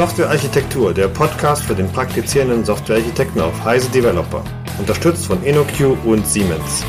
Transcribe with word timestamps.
Softwarearchitektur, 0.00 0.94
der 0.94 1.08
Podcast 1.08 1.62
für 1.62 1.74
den 1.74 1.86
praktizierenden 1.86 2.64
Softwarearchitekten 2.64 3.38
auf 3.42 3.62
Heise 3.62 3.90
Developer. 3.90 4.42
Unterstützt 4.78 5.26
von 5.26 5.42
InnoQ 5.44 5.94
und 6.06 6.26
Siemens. 6.26 6.82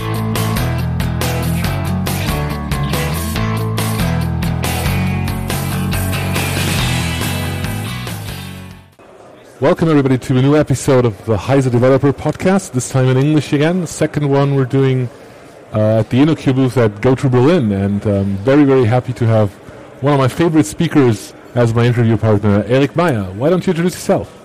Welcome 9.59 9.91
everybody 9.91 10.17
to 10.17 10.38
a 10.38 10.41
new 10.41 10.55
episode 10.55 11.05
of 11.05 11.13
the 11.25 11.35
Heise 11.35 11.70
Developer 11.70 12.13
Podcast. 12.13 12.71
This 12.71 12.88
time 12.88 13.12
in 13.12 13.17
English 13.17 13.52
again. 13.52 13.81
The 13.81 13.88
second 13.88 14.31
one 14.31 14.55
we're 14.55 14.63
doing 14.63 15.09
uh, 15.73 15.99
at 15.99 16.09
the 16.12 16.21
InnoQ 16.21 16.55
booth 16.55 16.77
at 16.77 17.02
GOTO 17.02 17.27
Berlin, 17.27 17.73
and 17.73 18.07
um, 18.07 18.38
very 18.45 18.63
very 18.63 18.85
happy 18.85 19.12
to 19.12 19.25
have 19.27 19.49
one 19.99 20.13
of 20.13 20.17
my 20.17 20.30
favorite 20.30 20.66
speakers 20.66 21.34
as 21.55 21.73
my 21.73 21.85
interview 21.85 22.17
partner, 22.17 22.63
Erik 22.67 22.93
Meijer. 22.93 23.33
Why 23.35 23.49
don't 23.49 23.65
you 23.65 23.71
introduce 23.71 23.93
yourself? 23.93 24.37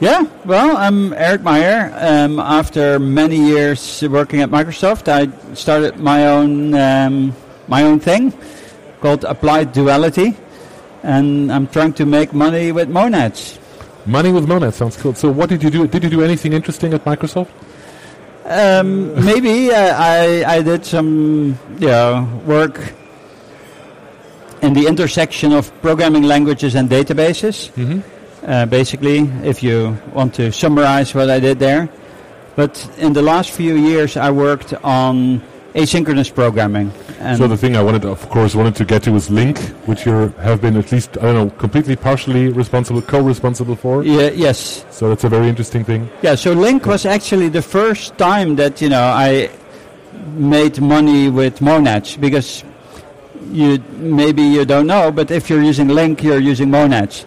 Yeah, 0.00 0.24
well, 0.44 0.76
I'm 0.76 1.12
Erik 1.12 1.42
Meijer. 1.42 1.92
Um, 2.02 2.38
after 2.38 2.98
many 2.98 3.36
years 3.36 4.02
working 4.02 4.40
at 4.40 4.48
Microsoft, 4.48 5.08
I 5.08 5.28
started 5.54 5.98
my 5.98 6.26
own 6.26 6.74
um, 6.74 7.34
my 7.68 7.82
own 7.82 8.00
thing 8.00 8.32
called 9.00 9.24
Applied 9.24 9.72
Duality, 9.72 10.36
and 11.02 11.52
I'm 11.52 11.66
trying 11.66 11.92
to 11.94 12.06
make 12.06 12.32
money 12.32 12.72
with 12.72 12.88
monads. 12.88 13.58
Money 14.06 14.32
with 14.32 14.48
Monads 14.48 14.76
sounds 14.76 14.96
cool. 14.96 15.14
So, 15.14 15.30
what 15.30 15.50
did 15.50 15.62
you 15.62 15.70
do? 15.70 15.86
Did 15.86 16.02
you 16.04 16.10
do 16.10 16.22
anything 16.22 16.54
interesting 16.54 16.94
at 16.94 17.04
Microsoft? 17.04 17.50
Um, 18.46 19.14
maybe 19.22 19.70
uh, 19.70 19.94
I 19.96 20.44
I 20.46 20.62
did 20.62 20.86
some 20.86 21.58
you 21.78 21.88
know, 21.88 22.42
work 22.46 22.94
in 24.62 24.72
the 24.74 24.86
intersection 24.86 25.52
of 25.52 25.70
programming 25.82 26.24
languages 26.24 26.74
and 26.74 26.88
databases. 26.88 27.70
Mm-hmm. 27.72 28.00
Uh, 28.46 28.66
basically, 28.66 29.18
if 29.44 29.62
you 29.62 29.96
want 30.14 30.34
to 30.34 30.50
summarize 30.52 31.14
what 31.14 31.28
I 31.30 31.40
did 31.40 31.58
there. 31.58 31.88
But 32.56 32.72
in 32.98 33.12
the 33.12 33.22
last 33.22 33.50
few 33.50 33.76
years, 33.76 34.16
I 34.16 34.30
worked 34.30 34.72
on 34.82 35.40
asynchronous 35.74 36.34
programming. 36.34 36.90
And 37.20 37.38
So 37.38 37.46
the 37.46 37.56
thing 37.56 37.76
I 37.76 37.82
wanted, 37.82 38.04
of 38.04 38.28
course, 38.28 38.54
wanted 38.54 38.74
to 38.76 38.84
get 38.84 39.02
to 39.04 39.12
was 39.12 39.28
LINQ, 39.28 39.58
which 39.86 40.04
you 40.06 40.28
have 40.42 40.60
been 40.60 40.76
at 40.76 40.90
least 40.90 41.16
I 41.18 41.22
don't 41.22 41.34
know, 41.34 41.50
completely, 41.58 41.96
partially 41.96 42.48
responsible, 42.48 43.02
co-responsible 43.02 43.76
for. 43.76 44.02
yeah, 44.02 44.30
yes, 44.30 44.84
So 44.90 45.08
that's 45.10 45.24
a 45.24 45.28
very 45.28 45.48
interesting 45.48 45.84
thing. 45.84 46.08
yeah. 46.22 46.34
So 46.34 46.54
LINQ 46.54 46.86
was 46.86 47.06
actually 47.06 47.50
the 47.50 47.62
first 47.62 48.16
time 48.18 48.56
that 48.56 48.80
you 48.80 48.88
know 48.88 49.02
I 49.02 49.48
made 50.34 50.80
money 50.80 51.28
with 51.28 51.60
monads 51.60 52.16
because 52.16 52.64
you 53.50 53.78
maybe 53.98 54.42
you 54.42 54.64
don't 54.64 54.86
know, 54.86 55.10
but 55.12 55.30
if 55.30 55.50
you're 55.50 55.62
using 55.62 55.88
LINQ, 55.88 56.22
you're 56.22 56.38
using 56.40 56.70
monads. 56.70 57.26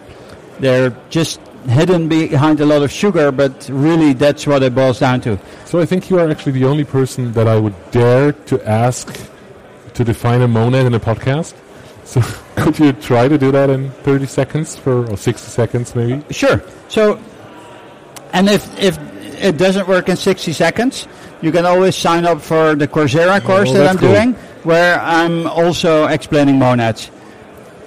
They're 0.60 0.96
just 1.10 1.40
hidden 1.68 2.08
behind 2.08 2.60
a 2.60 2.66
lot 2.66 2.82
of 2.82 2.90
sugar, 2.92 3.32
but 3.32 3.68
really 3.72 4.12
that's 4.12 4.46
what 4.46 4.62
it 4.62 4.74
boils 4.74 4.98
down 5.00 5.20
to. 5.22 5.38
So 5.64 5.80
I 5.80 5.86
think 5.86 6.10
you 6.10 6.18
are 6.18 6.30
actually 6.30 6.52
the 6.52 6.64
only 6.66 6.84
person 6.84 7.32
that 7.32 7.48
I 7.48 7.56
would 7.58 7.74
dare 7.90 8.32
to 8.32 8.68
ask 8.68 9.18
to 9.94 10.04
define 10.04 10.42
a 10.42 10.48
monad 10.48 10.86
in 10.86 10.94
a 10.94 11.00
podcast. 11.00 11.54
So 12.04 12.20
could 12.54 12.78
you 12.78 12.92
try 12.92 13.28
to 13.28 13.38
do 13.38 13.50
that 13.52 13.70
in 13.70 13.90
30 14.04 14.26
seconds 14.26 14.76
for 14.76 15.10
or 15.10 15.16
60 15.16 15.50
seconds 15.50 15.94
maybe? 15.96 16.12
Uh, 16.12 16.32
sure. 16.32 16.62
So, 16.88 17.18
and 18.34 18.46
if 18.50 18.68
if 18.78 18.98
it 19.42 19.56
doesn't 19.56 19.88
work 19.88 20.10
in 20.10 20.16
60 20.16 20.52
seconds, 20.52 21.08
you 21.40 21.50
can 21.50 21.64
always 21.64 21.96
sign 21.96 22.26
up 22.26 22.42
for 22.42 22.74
the 22.74 22.86
Coursera 22.86 23.40
oh, 23.40 23.46
course 23.46 23.70
Oh, 23.70 23.74
that 23.74 23.88
I'm 23.88 23.96
cool. 23.96 24.12
doing, 24.12 24.36
where 24.64 25.00
I'm 25.00 25.46
also 25.46 26.06
explaining 26.06 26.58
monads. 26.58 27.10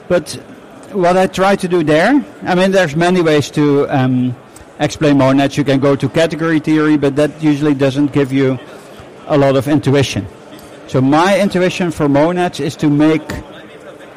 But 0.07 0.31
what 0.93 1.17
I 1.17 1.27
try 1.27 1.55
to 1.57 1.67
do 1.67 1.83
there, 1.83 2.23
I 2.43 2.55
mean, 2.55 2.71
there's 2.71 2.95
many 2.95 3.21
ways 3.21 3.51
to 3.51 3.87
um, 3.89 4.35
explain 4.79 5.17
monads. 5.17 5.57
You 5.57 5.63
can 5.63 5.79
go 5.79 5.95
to 5.95 6.07
category 6.07 6.59
theory, 6.59 6.97
but 6.97 7.15
that 7.17 7.41
usually 7.43 7.73
doesn't 7.73 8.13
give 8.13 8.31
you 8.31 8.57
a 9.27 9.37
lot 9.37 9.55
of 9.57 9.67
intuition. 9.67 10.25
So 10.87 11.01
my 11.01 11.39
intuition 11.41 11.91
for 11.91 12.07
monads 12.07 12.59
is 12.61 12.75
to 12.77 12.89
make 12.89 13.21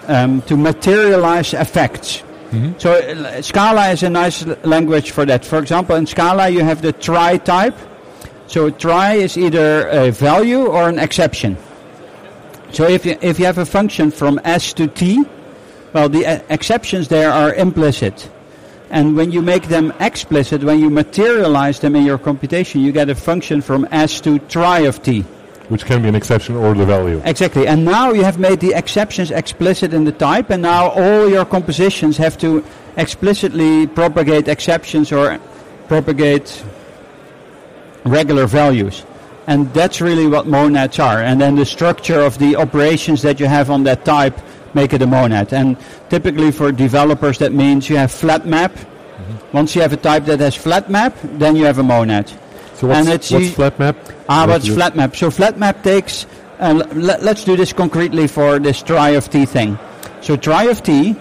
um, 0.07 0.43
to 0.43 0.57
materialize 0.57 1.55
effects. 1.55 2.23
So 2.79 2.95
uh, 2.95 3.43
Scala 3.43 3.91
is 3.91 4.03
a 4.03 4.11
nice 4.11 4.45
l- 4.45 4.57
language 4.65 5.13
for 5.13 5.25
that. 5.27 5.45
For 5.45 5.59
example, 5.59 5.95
in 5.97 6.07
Scala 6.07 6.49
you 6.49 6.65
have 6.65 6.83
the 6.83 6.93
try 6.93 7.37
type. 7.39 7.77
So 8.49 8.71
try 8.71 9.15
is 9.15 9.37
either 9.39 9.87
a 9.89 10.11
value 10.11 10.67
or 10.67 10.89
an 10.89 10.99
exception. 10.99 11.57
So 12.73 12.89
if 12.89 13.05
you, 13.05 13.17
if 13.21 13.39
you 13.39 13.47
have 13.47 13.59
a 13.59 13.67
function 13.67 14.11
from 14.11 14.41
s 14.45 14.73
to 14.75 14.87
t, 14.87 15.25
well, 15.93 16.09
the 16.09 16.25
uh, 16.27 16.41
exceptions 16.49 17.09
there 17.09 17.31
are 17.31 17.53
implicit. 17.55 18.31
And 18.91 19.17
when 19.17 19.31
you 19.33 19.43
make 19.43 19.69
them 19.69 19.93
explicit, 20.01 20.63
when 20.65 20.81
you 20.81 20.91
materialize 20.91 21.81
them 21.81 21.95
in 21.95 22.05
your 22.05 22.19
computation, 22.19 22.81
you 22.81 22.93
get 22.93 23.09
a 23.09 23.15
function 23.15 23.61
from 23.61 23.87
s 23.91 24.21
to 24.23 24.39
try 24.39 24.81
of 24.81 25.03
t. 25.03 25.23
Which 25.69 25.85
can 25.85 26.03
be 26.03 26.09
an 26.09 26.17
exception 26.17 26.57
or 26.57 26.75
the 26.75 26.85
value. 26.85 27.23
Exactly. 27.25 27.69
And 27.69 27.85
now 27.85 28.11
you 28.13 28.25
have 28.25 28.41
made 28.41 28.59
the 28.59 28.75
exceptions 28.75 29.31
explicit 29.31 29.95
in 29.95 30.03
the 30.05 30.13
type, 30.13 30.51
and 30.51 30.63
now 30.63 30.89
all 30.91 31.29
your 31.29 31.45
compositions 31.45 32.17
have 32.17 32.37
to 32.39 32.65
explicitly 32.97 33.87
propagate 33.87 34.49
exceptions 34.49 35.13
or 35.13 35.39
propagate 35.87 36.65
regular 38.05 38.47
values. 38.47 39.05
And 39.51 39.67
that's 39.75 40.01
really 40.01 40.29
what 40.29 40.47
monads 40.47 41.01
are. 41.01 41.21
And 41.21 41.41
then 41.41 41.57
the 41.57 41.67
structure 41.67 42.21
of 42.21 42.39
the 42.39 42.55
operations 42.55 43.21
that 43.23 43.41
you 43.41 43.47
have 43.47 43.69
on 43.69 43.83
that 43.83 44.05
type 44.05 44.39
make 44.75 44.93
it 44.93 45.03
a 45.03 45.09
monad. 45.09 45.53
And 45.53 45.77
typically 46.09 46.53
for 46.53 46.71
developers, 46.71 47.39
that 47.39 47.53
means 47.53 47.91
you 47.91 47.97
have 47.97 48.13
flat 48.13 48.47
map. 48.47 48.73
Once 49.53 49.75
you 49.75 49.83
have 49.83 49.93
a 49.93 49.97
type 49.97 50.25
that 50.27 50.39
has 50.39 50.55
flat 50.55 50.89
map, 50.89 51.17
then 51.43 51.57
you 51.57 51.65
have 51.65 51.79
a 51.79 51.83
monad. 51.83 52.29
So 52.75 52.87
what's, 52.87 53.01
and 53.01 53.09
it's 53.09 53.31
what's 53.33 53.51
flat 53.51 53.77
map? 53.81 53.97
Ah, 54.29 54.47
What 54.47 54.63
what's 54.63 54.69
flat 54.69 54.95
map? 54.95 55.17
So 55.17 55.33
flat 55.33 55.59
map 55.59 55.83
takes. 55.83 56.27
Uh, 56.61 56.87
let, 56.95 57.21
let's 57.25 57.43
do 57.43 57.57
this 57.57 57.73
concretely 57.73 58.29
for 58.29 58.61
this 58.61 58.81
try 58.83 59.11
of 59.11 59.31
t 59.31 59.47
thing. 59.47 59.77
So 60.21 60.37
try 60.37 60.65
of 60.71 60.85
t, 60.85 61.17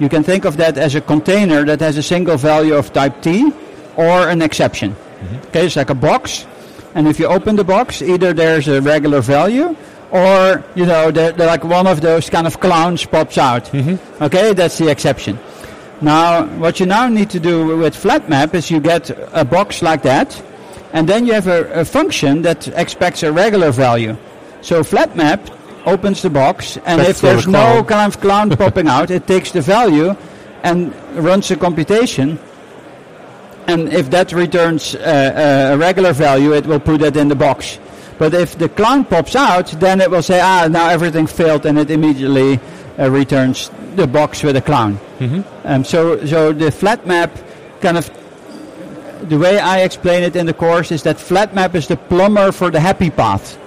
you 0.00 0.08
can 0.08 0.22
think 0.24 0.46
of 0.46 0.56
that 0.56 0.78
as 0.78 0.94
a 0.94 1.02
container 1.02 1.64
that 1.66 1.80
has 1.80 1.98
a 1.98 2.02
single 2.02 2.38
value 2.38 2.74
of 2.74 2.94
type 2.94 3.20
t, 3.20 3.52
or 3.96 4.28
an 4.32 4.40
exception. 4.40 4.96
Okay, 5.48 5.66
it's 5.66 5.76
like 5.76 5.90
a 5.90 5.94
box, 5.94 6.46
and 6.94 7.08
if 7.08 7.18
you 7.18 7.26
open 7.26 7.56
the 7.56 7.64
box, 7.64 8.02
either 8.02 8.32
there's 8.32 8.68
a 8.68 8.80
regular 8.80 9.20
value, 9.20 9.76
or 10.10 10.62
you 10.74 10.86
know, 10.86 11.10
there, 11.10 11.32
there 11.32 11.46
like 11.46 11.64
one 11.64 11.86
of 11.86 12.00
those 12.00 12.30
kind 12.30 12.46
of 12.46 12.60
clowns 12.60 13.04
pops 13.04 13.36
out. 13.38 13.74
Okay, 14.20 14.52
that's 14.54 14.78
the 14.78 14.88
exception. 14.90 15.38
Now, 16.00 16.46
what 16.58 16.80
you 16.80 16.86
now 16.86 17.08
need 17.08 17.30
to 17.30 17.40
do 17.40 17.76
with 17.78 17.96
flat 17.96 18.28
map 18.28 18.54
is 18.54 18.70
you 18.70 18.80
get 18.80 19.10
a 19.32 19.44
box 19.44 19.82
like 19.82 20.02
that, 20.02 20.40
and 20.92 21.08
then 21.08 21.26
you 21.26 21.32
have 21.32 21.46
a, 21.48 21.80
a 21.80 21.84
function 21.84 22.42
that 22.42 22.68
expects 22.68 23.22
a 23.22 23.32
regular 23.32 23.70
value. 23.70 24.16
So 24.60 24.84
flat 24.84 25.16
map 25.16 25.50
opens 25.86 26.22
the 26.22 26.30
box, 26.30 26.76
and 26.84 27.00
That's 27.00 27.10
if 27.10 27.20
there's 27.20 27.46
no 27.46 27.84
kind 27.84 28.12
of 28.12 28.20
clown 28.20 28.50
popping 28.56 28.88
out, 28.88 29.10
it 29.10 29.26
takes 29.26 29.52
the 29.52 29.60
value 29.60 30.14
and 30.62 30.94
runs 31.14 31.48
the 31.48 31.56
computation. 31.56 32.38
And 33.66 33.92
if 33.92 34.10
that 34.10 34.32
returns 34.32 34.94
uh, 34.94 35.70
a 35.74 35.78
regular 35.78 36.12
value, 36.12 36.52
it 36.52 36.66
will 36.66 36.80
put 36.80 37.02
it 37.02 37.16
in 37.16 37.28
the 37.28 37.34
box. 37.34 37.78
But 38.18 38.34
if 38.34 38.56
the 38.58 38.68
clown 38.68 39.04
pops 39.04 39.34
out, 39.34 39.66
then 39.80 40.00
it 40.00 40.10
will 40.10 40.22
say, 40.22 40.40
ah, 40.40 40.68
now 40.70 40.88
everything 40.88 41.26
failed, 41.26 41.66
and 41.66 41.78
it 41.78 41.90
immediately 41.90 42.60
uh, 42.98 43.10
returns 43.10 43.70
the 43.96 44.06
box 44.06 44.42
with 44.42 44.56
a 44.56 44.60
clown. 44.62 44.98
Um, 45.64 45.84
so, 45.84 46.24
so 46.26 46.52
the 46.52 46.70
flat 46.70 47.06
map 47.06 47.36
kind 47.80 47.96
of 47.96 48.10
the 49.28 49.38
way 49.38 49.58
I 49.58 49.80
explain 49.80 50.22
it 50.22 50.36
in 50.36 50.46
the 50.46 50.52
course 50.54 50.92
is 50.92 51.02
that 51.04 51.18
flat 51.18 51.54
map 51.54 51.74
is 51.74 51.88
the 51.88 51.96
plumber 51.96 52.52
for 52.52 52.70
the 52.70 52.80
happy 52.80 53.10
path. 53.10 53.58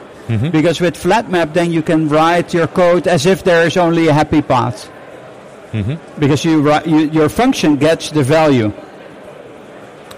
Because 0.52 0.80
with 0.82 0.96
flat 0.98 1.32
map, 1.32 1.54
then 1.54 1.72
you 1.72 1.82
can 1.82 2.10
write 2.10 2.54
your 2.54 2.68
code 2.68 3.08
as 3.08 3.26
if 3.26 3.44
there 3.44 3.66
is 3.66 3.78
only 3.78 4.08
a 4.08 4.14
happy 4.14 4.42
path. 4.42 4.90
Because 6.20 6.44
you, 6.46 6.62
you 6.86 7.10
your 7.12 7.30
function 7.30 7.76
gets 7.78 8.12
the 8.12 8.24
value, 8.24 8.72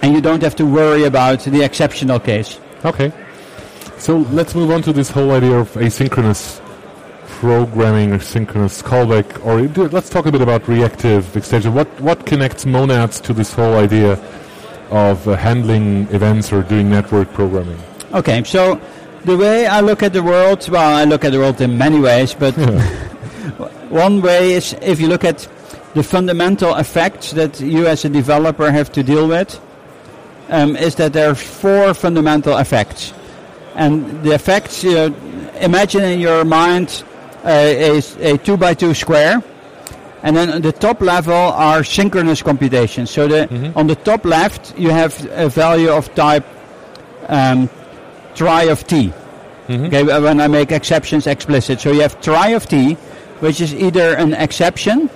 and 0.01 0.13
you 0.13 0.21
don't 0.21 0.41
have 0.41 0.55
to 0.57 0.65
worry 0.65 1.03
about 1.03 1.39
the 1.41 1.63
exceptional 1.63 2.19
case. 2.19 2.59
Okay. 2.85 3.11
So 3.97 4.17
let's 4.31 4.55
move 4.55 4.71
on 4.71 4.81
to 4.83 4.93
this 4.93 5.09
whole 5.09 5.31
idea 5.31 5.57
of 5.57 5.69
asynchronous 5.73 6.61
programming 7.39 8.13
or 8.13 8.19
synchronous 8.19 8.81
callback. 8.81 9.45
Or 9.45 9.67
let's 9.89 10.09
talk 10.09 10.25
a 10.25 10.31
bit 10.31 10.41
about 10.41 10.67
reactive 10.67 11.35
extension. 11.35 11.73
What 11.73 11.87
what 11.99 12.25
connects 12.25 12.65
monads 12.65 13.19
to 13.21 13.33
this 13.33 13.53
whole 13.53 13.75
idea 13.75 14.13
of 14.89 15.27
uh, 15.27 15.35
handling 15.35 16.07
events 16.11 16.51
or 16.51 16.63
doing 16.63 16.89
network 16.89 17.31
programming? 17.33 17.79
Okay, 18.13 18.43
so 18.43 18.79
the 19.25 19.37
way 19.37 19.67
I 19.67 19.81
look 19.81 20.01
at 20.01 20.13
the 20.13 20.23
world, 20.23 20.67
well, 20.69 20.95
I 20.95 21.03
look 21.03 21.23
at 21.25 21.31
the 21.31 21.39
world 21.39 21.61
in 21.61 21.77
many 21.77 21.99
ways, 21.99 22.33
but 22.33 22.53
one 23.89 24.21
way 24.21 24.53
is 24.53 24.73
if 24.81 24.99
you 24.99 25.07
look 25.07 25.23
at 25.23 25.47
the 25.93 26.03
fundamental 26.03 26.75
effects 26.75 27.31
that 27.31 27.59
you 27.59 27.87
as 27.87 28.05
a 28.05 28.09
developer 28.09 28.71
have 28.71 28.91
to 28.93 29.03
deal 29.03 29.27
with, 29.27 29.59
um, 30.49 30.75
is 30.75 30.95
that 30.95 31.13
there 31.13 31.29
are 31.29 31.35
four 31.35 31.93
fundamental 31.93 32.57
effects. 32.57 33.13
And 33.75 34.23
the 34.23 34.33
effects, 34.33 34.83
uh, 34.83 35.11
imagine 35.61 36.03
in 36.03 36.19
your 36.19 36.43
mind 36.43 37.03
uh, 37.45 37.49
a, 37.49 38.01
a 38.19 38.37
two 38.37 38.57
by 38.57 38.73
two 38.73 38.93
square, 38.93 39.41
And 40.21 40.35
then 40.35 40.49
on 40.51 40.61
the 40.61 40.71
top 40.73 41.01
level 41.01 41.33
are 41.33 41.83
synchronous 41.83 42.41
computations. 42.41 43.09
So 43.09 43.27
the, 43.27 43.47
on 43.75 43.87
the 43.87 43.95
top 43.95 44.25
left, 44.25 44.77
you 44.77 44.89
have 44.89 45.15
a 45.31 45.47
value 45.47 45.89
of 45.89 46.13
type 46.13 46.45
um, 47.29 47.69
try 48.35 48.63
of 48.63 48.85
t. 48.85 49.13
Okay, 49.69 50.03
when 50.03 50.41
I 50.41 50.47
make 50.47 50.71
exceptions 50.71 51.27
explicit. 51.27 51.79
So 51.79 51.91
you 51.91 52.01
have 52.01 52.19
try 52.21 52.49
of 52.49 52.65
t, 52.65 52.95
which 53.39 53.61
is 53.61 53.73
either 53.73 54.15
an 54.17 54.33
exception 54.33 55.09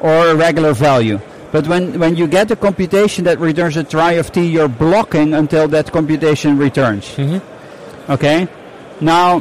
or 0.00 0.28
a 0.28 0.34
regular 0.34 0.74
value. 0.74 1.20
But 1.52 1.68
when, 1.68 1.98
when 2.00 2.16
you 2.16 2.26
get 2.26 2.50
a 2.50 2.56
computation 2.56 3.24
that 3.24 3.38
returns 3.38 3.76
a 3.76 3.84
try 3.84 4.12
of 4.12 4.32
t, 4.32 4.44
you're 4.44 4.68
blocking 4.68 5.34
until 5.34 5.68
that 5.68 5.92
computation 5.92 6.58
returns. 6.58 7.14
Okay? 8.08 8.48
Now, 9.00 9.40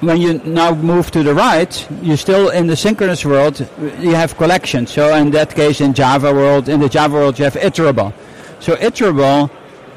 when 0.00 0.20
you 0.20 0.40
now 0.44 0.74
move 0.74 1.10
to 1.10 1.22
the 1.22 1.34
right, 1.34 1.86
you're 2.02 2.16
still 2.16 2.50
in 2.50 2.66
the 2.66 2.76
synchronous 2.76 3.24
world, 3.24 3.66
you 4.00 4.14
have 4.14 4.36
collections. 4.36 4.92
So 4.92 5.14
in 5.14 5.30
that 5.32 5.54
case, 5.54 5.80
in 5.80 5.94
Java 5.94 6.32
world, 6.32 6.68
in 6.68 6.80
the 6.80 6.88
Java 6.88 7.14
world, 7.14 7.38
you 7.38 7.44
have 7.44 7.54
iterable. 7.54 8.12
So 8.60 8.76
iterable, 8.76 9.50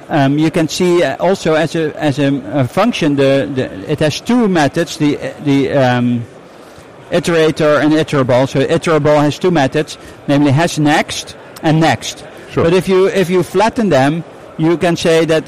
um, 0.10 0.38
you 0.38 0.52
can 0.52 0.68
see 0.68 1.04
uh, 1.04 1.18
also 1.18 1.54
as 1.54 1.76
a 1.76 1.96
as 2.02 2.18
a, 2.20 2.34
a 2.54 2.68
function, 2.68 3.16
the, 3.16 3.50
the 3.54 3.92
it 3.92 4.00
has 4.00 4.20
two 4.20 4.48
methods, 4.48 4.98
the 4.98 5.16
the 5.44 5.72
um, 5.72 6.26
iterator 7.12 7.82
and 7.84 7.94
iterable. 7.94 8.48
So 8.48 8.60
iterable 8.66 9.20
has 9.20 9.38
two 9.40 9.52
methods, 9.52 9.98
namely 10.28 10.52
has 10.52 10.80
next 10.80 11.36
and 11.64 11.80
next. 11.80 12.26
Sure. 12.52 12.64
But 12.64 12.74
if 12.74 12.88
you 12.88 13.08
if 13.08 13.30
you 13.30 13.44
flatten 13.44 13.90
them, 13.90 14.24
you 14.58 14.78
can 14.78 14.96
say 14.96 15.26
that 15.26 15.48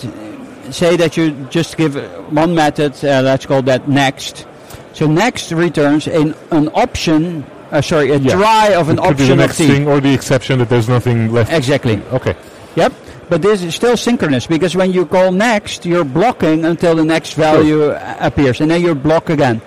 say 0.72 0.96
that 0.98 1.18
you 1.18 1.32
just 1.50 1.78
give 1.78 1.96
one 2.32 2.56
method, 2.56 2.94
uh, 3.04 3.22
let's 3.22 3.46
call 3.46 3.62
that 3.64 3.88
next. 3.90 4.46
So 4.94 5.08
next 5.08 5.52
returns 5.52 6.08
an, 6.08 6.36
an 6.52 6.70
option, 6.74 7.46
uh, 7.72 7.82
sorry, 7.82 8.12
a 8.12 8.18
Yeah. 8.18 8.36
try 8.36 8.68
of 8.74 8.90
an 8.90 9.00
it 9.00 9.04
could 9.04 9.18
be 9.18 9.24
the 9.28 9.32
option 9.34 9.38
next 9.38 9.60
of 9.60 9.66
t. 9.68 9.74
thing 9.74 9.88
or 9.88 10.00
the 10.00 10.14
exception 10.14 10.60
that 10.60 10.70
there's 10.70 10.88
nothing 10.90 11.32
left. 11.34 11.52
Exactly. 11.52 12.02
Okay. 12.14 12.36
Yep. 12.76 12.94
But 13.30 13.42
this 13.42 13.64
is 13.64 13.74
still 13.76 13.96
synchronous 13.98 14.46
because 14.48 14.76
when 14.76 14.92
you 14.92 15.06
call 15.06 15.32
next, 15.32 15.86
you're 15.86 16.04
blocking 16.04 16.66
until 16.66 16.96
the 16.96 17.06
next 17.06 17.34
value 17.34 17.92
uh, 17.92 18.16
appears, 18.20 18.60
and 18.62 18.70
then 18.70 18.82
you 18.82 18.94
block 18.94 19.30
again. 19.30 19.62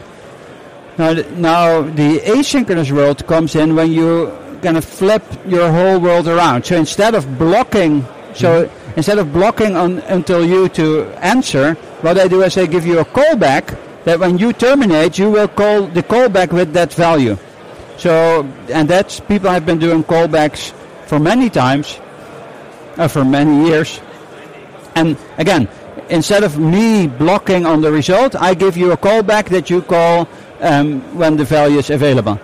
Now, 0.96 1.12
now 1.12 1.82
the 1.82 2.20
asynchronous 2.20 2.93
world 2.93 3.26
comes 3.26 3.56
in 3.56 3.75
when 3.75 3.93
you 3.93 4.32
kind 4.62 4.76
of 4.76 4.85
flip 4.85 5.23
your 5.46 5.70
whole 5.70 6.00
world 6.00 6.29
around. 6.29 6.64
So 6.64 6.76
instead 6.76 7.14
of 7.14 7.38
blocking, 7.38 8.06
so 8.35 8.70
instead 8.96 9.19
of 9.19 9.32
blocking 9.32 9.76
on, 9.76 9.99
until 10.08 10.44
you 10.44 10.69
to 10.70 11.05
answer, 11.19 11.75
what 12.02 12.19
I 12.19 12.29
do 12.29 12.43
is 12.43 12.56
I 12.56 12.67
give 12.67 12.87
you 12.87 13.00
a 13.00 13.05
callback 13.05 13.76
that 14.05 14.20
when 14.20 14.38
you 14.38 14.52
terminate, 14.52 15.19
you 15.19 15.31
will 15.31 15.49
call 15.49 15.87
the 15.87 16.02
callback 16.02 16.52
with 16.52 16.73
that 16.75 16.93
value. 16.93 17.37
So, 17.97 18.49
and 18.69 18.88
that's 18.88 19.20
people 19.20 19.50
have 19.50 19.67
been 19.67 19.79
doing 19.79 20.05
callbacks 20.05 20.73
for 21.06 21.19
many 21.19 21.50
times, 21.50 21.99
uh, 22.97 23.08
for 23.08 23.25
many 23.25 23.69
years. 23.69 24.00
And 24.94 25.17
again, 25.38 25.69
instead 26.08 26.44
of 26.44 26.58
me 26.58 27.06
blocking 27.06 27.67
on 27.67 27.81
the 27.81 27.90
result, 27.90 28.37
I 28.37 28.55
give 28.55 28.76
you 28.76 28.93
a 28.93 28.97
callback 28.97 29.49
that 29.50 29.70
you 29.70 29.82
call 29.82 30.29
um, 30.60 31.00
when 31.16 31.36
the 31.36 31.44
value 31.44 31.78
is 31.78 31.90
available. 31.90 32.38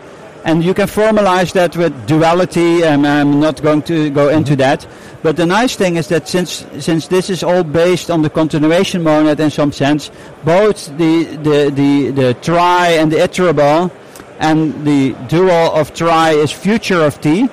And 0.44 0.64
you 0.64 0.72
can 0.72 0.88
formalize 0.88 1.52
that 1.52 1.76
with 1.76 1.92
duality, 2.06 2.82
and 2.82 3.06
I'm 3.06 3.40
not 3.40 3.62
going 3.62 3.82
to 3.82 4.08
go 4.08 4.30
into 4.30 4.56
that. 4.56 4.86
But 5.22 5.36
the 5.36 5.44
nice 5.44 5.76
thing 5.76 5.96
is 5.96 6.08
that 6.08 6.28
since 6.28 6.64
since 6.78 7.08
this 7.08 7.28
is 7.28 7.42
all 7.42 7.62
based 7.62 8.10
on 8.10 8.22
the 8.22 8.30
continuation 8.30 9.02
monad 9.02 9.38
in 9.38 9.50
some 9.50 9.70
sense, 9.70 10.10
both 10.44 10.86
the 10.96 11.24
the 11.42 11.70
the, 11.70 12.10
the 12.10 12.34
try 12.40 12.88
and 12.92 13.12
the 13.12 13.18
iterable, 13.18 13.90
and 14.38 14.86
the 14.86 15.12
dual 15.28 15.50
of 15.50 15.92
try 15.92 16.30
is 16.30 16.50
future 16.50 17.02
of 17.04 17.20
t, 17.20 17.46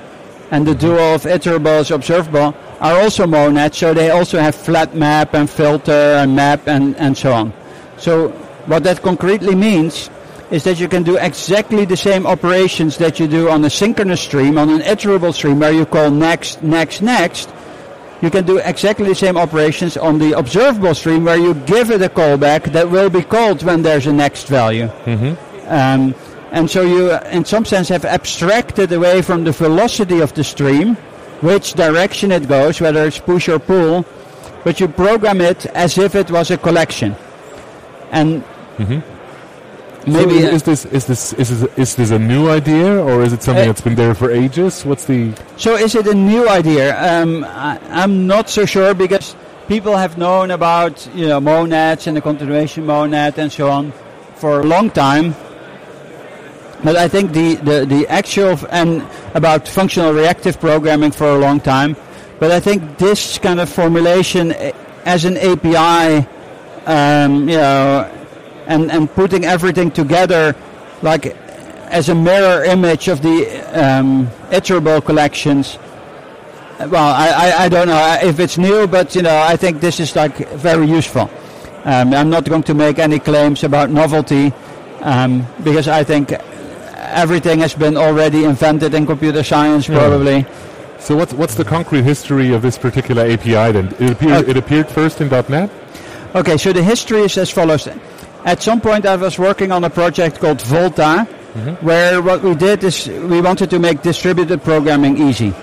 and 0.52 0.66
the 0.66 0.76
dual 0.76 1.16
of 1.16 1.24
iterable 1.24 1.82
is 1.82 1.92
observable, 1.92 2.56
are 2.80 3.02
also 3.02 3.28
monads, 3.28 3.78
so 3.78 3.94
they 3.94 4.12
also 4.12 4.40
have 4.40 4.56
flat 4.56 4.96
map 4.96 5.34
and 5.34 5.50
filter 5.50 5.92
and 5.92 6.36
map 6.36 6.68
and, 6.68 6.96
and 6.96 7.18
so 7.18 7.34
on. 7.34 7.52
So 7.98 8.30
what 8.68 8.84
that 8.84 9.02
concretely 9.02 9.56
means 9.56 10.10
is 10.52 10.64
that 10.64 10.80
you 10.80 10.88
can 10.88 11.04
do 11.04 11.18
exactly 11.18 11.86
the 11.86 11.98
same 11.98 12.26
operations 12.26 12.98
that 12.98 13.20
you 13.20 13.28
do 13.28 13.50
on 13.50 13.64
a 13.66 13.70
synchronous 13.70 14.22
stream, 14.22 14.58
on 14.58 14.70
an 14.70 14.80
iterable 14.82 15.34
stream 15.34 15.60
where 15.60 15.74
you 15.74 15.86
call 15.86 16.10
next, 16.10 16.64
next, 16.64 17.02
next. 17.02 17.50
You 18.22 18.32
can 18.32 18.46
do 18.46 18.58
exactly 18.58 19.10
the 19.10 19.16
same 19.16 19.38
operations 19.38 19.98
on 19.98 20.18
the 20.20 20.38
observable 20.38 20.96
stream 20.96 21.26
where 21.26 21.38
you 21.38 21.54
give 21.54 21.92
it 21.92 22.02
a 22.02 22.10
callback 22.10 22.72
that 22.72 22.90
will 22.90 23.10
be 23.10 23.22
called 23.22 23.62
when 23.64 23.82
there's 23.84 24.08
a 24.08 24.14
next 24.14 24.48
value. 24.48 24.90
Um, 25.68 26.16
and 26.52 26.70
so 26.70 26.82
you, 26.82 27.12
in 27.32 27.44
some 27.46 27.66
sense, 27.66 27.90
have 27.90 28.06
abstracted 28.06 28.92
away 28.94 29.22
from 29.22 29.44
the 29.44 29.52
velocity 29.52 30.22
of 30.22 30.34
the 30.34 30.44
stream, 30.44 30.96
which 31.42 31.74
direction 31.74 32.32
it 32.32 32.48
goes, 32.48 32.80
whether 32.80 33.06
it's 33.06 33.20
push 33.20 33.50
or 33.50 33.60
pull, 33.60 34.06
but 34.64 34.80
you 34.80 34.88
program 34.88 35.42
it 35.42 35.66
as 35.68 35.98
if 35.98 36.16
it 36.16 36.32
was 36.32 36.50
a 36.50 36.58
collection. 36.58 37.16
And 38.12 38.44
maybe 40.08 40.42
so 40.42 40.48
is 40.48 40.64
this 40.64 40.86
is 40.86 41.06
this 41.06 41.34
is 41.34 41.62
this 41.62 41.70
is 41.78 41.96
this 41.96 42.12
a 42.12 42.20
new 42.20 42.50
idea 42.50 43.02
or 43.04 43.22
is 43.24 43.34
it 43.34 43.44
something 43.44 43.64
Uh, 43.64 43.68
that's 43.68 43.82
been 43.82 43.96
there 43.96 44.14
for 44.16 44.32
ages? 44.32 44.86
What's 44.86 45.06
the 45.06 45.32
So 45.58 45.76
is 45.76 45.96
it 45.96 46.08
a 46.08 46.14
new 46.14 46.48
idea? 46.50 46.96
Um, 47.00 47.44
I, 47.44 47.80
I'm 47.92 48.26
not 48.28 48.50
so 48.50 48.66
sure 48.66 48.94
because 48.94 49.36
people 49.68 49.96
have 49.98 50.18
known 50.18 50.52
about 50.52 51.08
you 51.14 51.28
know 51.28 51.40
monads 51.40 52.08
and 52.08 52.16
the 52.18 52.22
continuation 52.22 52.86
monad 52.86 53.38
and 53.38 53.52
so 53.52 53.70
on 53.70 53.92
for 54.36 54.62
a 54.62 54.64
long 54.64 54.90
time. 54.92 55.36
But 56.84 56.96
I 56.96 57.08
think 57.08 57.32
the, 57.34 57.56
the, 57.56 57.86
the 57.86 58.08
actual 58.08 58.50
f- 58.50 58.66
and 58.70 59.04
about 59.34 59.68
functional 59.68 60.14
reactive 60.14 60.60
programming 60.60 61.12
for 61.12 61.26
a 61.28 61.38
long 61.40 61.60
time. 61.60 61.96
But 62.40 62.52
I 62.52 62.60
think 62.60 63.00
this 63.00 63.40
kind 63.40 63.60
of 63.60 63.68
formulation 63.68 64.52
eh, 64.52 64.72
as 65.04 65.26
an 65.26 65.38
API, 65.38 66.28
um, 66.86 67.50
you 67.50 67.58
know, 67.58 68.08
and, 68.68 68.92
and 68.92 69.10
putting 69.14 69.46
everything 69.46 69.90
together 69.92 70.56
like 71.02 71.26
as 71.90 72.10
a 72.10 72.16
mirror 72.16 72.64
image 72.66 73.08
of 73.08 73.22
the 73.22 73.46
um, 73.74 74.28
iterable 74.52 75.04
collections. 75.04 75.78
Well, 76.80 76.96
I, 76.96 77.30
I, 77.30 77.64
I 77.66 77.70
don't 77.70 77.88
know 77.88 78.18
if 78.22 78.40
it's 78.40 78.58
new, 78.58 78.86
but 78.88 79.16
you 79.16 79.24
know, 79.24 79.36
I 79.42 79.56
think 79.56 79.80
this 79.82 80.00
is 80.00 80.16
like 80.16 80.38
very 80.52 80.86
useful. 80.86 81.30
Um, 81.86 82.14
I'm 82.14 82.30
not 82.30 82.44
going 82.46 82.64
to 82.64 82.74
make 82.74 83.00
any 83.00 83.20
claims 83.20 83.64
about 83.64 83.90
novelty 83.90 84.52
um, 85.02 85.48
because 85.64 85.88
I 85.88 86.04
think 86.04 86.34
everything 86.34 87.60
has 87.60 87.74
been 87.74 87.96
already 87.98 88.44
invented 88.44 88.94
in 88.94 89.06
computer 89.06 89.44
science, 89.44 89.88
Yeah. 89.88 89.98
probably. 90.00 90.46
so 91.00 91.16
what's 91.16 91.34
what's 91.34 91.56
the 91.56 91.64
concrete 91.64 92.04
history 92.04 92.54
of 92.54 92.62
this 92.62 92.78
particular 92.78 93.24
API 93.24 93.72
then? 93.72 93.88
It 94.00 94.12
appeared, 94.12 94.46
Uh, 94.48 94.50
it 94.52 94.58
appeared 94.58 94.90
first 94.90 95.22
in 95.22 95.30
.NET. 95.30 95.70
Okay, 96.36 96.58
so 96.58 96.74
the 96.74 96.84
history 96.84 97.22
is 97.22 97.38
as 97.38 97.50
follows. 97.50 97.88
At 98.48 98.64
some 98.64 98.80
point, 98.80 99.06
I 99.06 99.18
was 99.18 99.38
working 99.38 99.74
on 99.74 99.84
a 99.84 99.90
project 99.90 100.40
called 100.40 100.62
Volta, 100.62 101.28
where 101.82 102.22
what 102.22 102.42
we 102.42 102.56
did 102.56 102.82
is 102.82 103.10
we 103.10 103.42
wanted 103.42 103.70
to 103.72 103.78
make 103.78 104.02
distributed 104.02 104.64
programming 104.64 105.18
easy. 105.18 105.54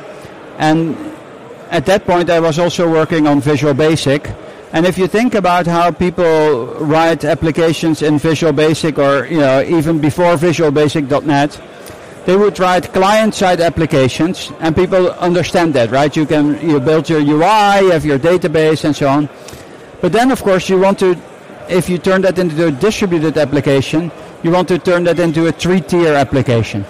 And 0.58 0.94
at 1.70 1.86
that 1.86 2.04
point, 2.04 2.28
I 2.28 2.40
was 2.40 2.58
also 2.58 2.84
working 2.90 3.26
on 3.26 3.40
Visual 3.40 3.72
Basic. 3.72 4.30
And 4.74 4.84
if 4.84 4.98
you 4.98 5.06
think 5.06 5.34
about 5.34 5.66
how 5.66 5.92
people 5.92 6.66
write 6.78 7.24
applications 7.24 8.02
in 8.02 8.18
Visual 8.18 8.52
Basic, 8.52 8.98
or 8.98 9.24
you 9.32 9.38
know 9.38 9.62
even 9.62 9.98
before 9.98 10.36
Visual 10.36 10.70
Basic.net, 10.70 11.58
they 12.26 12.36
would 12.36 12.58
write 12.58 12.92
client-side 12.92 13.62
applications, 13.62 14.52
and 14.60 14.76
people 14.76 15.10
understand 15.12 15.72
that, 15.72 15.90
right? 15.90 16.14
You 16.14 16.26
can 16.26 16.60
you 16.60 16.80
build 16.80 17.08
your 17.08 17.20
UI, 17.20 17.86
you 17.86 17.92
have 17.96 18.04
your 18.04 18.18
database, 18.18 18.84
and 18.84 18.94
so 18.94 19.08
on. 19.08 19.30
But 20.02 20.12
then, 20.12 20.30
of 20.30 20.42
course, 20.42 20.68
you 20.68 20.78
want 20.78 20.98
to, 20.98 21.16
if 21.68 21.88
you 21.88 21.98
turn 21.98 22.22
that 22.22 22.38
into 22.38 22.66
a 22.66 22.70
distributed 22.70 23.36
application, 23.38 24.10
you 24.42 24.50
want 24.50 24.68
to 24.68 24.78
turn 24.78 25.04
that 25.04 25.18
into 25.18 25.46
a 25.46 25.52
three-tier 25.52 26.14
application. 26.14 26.84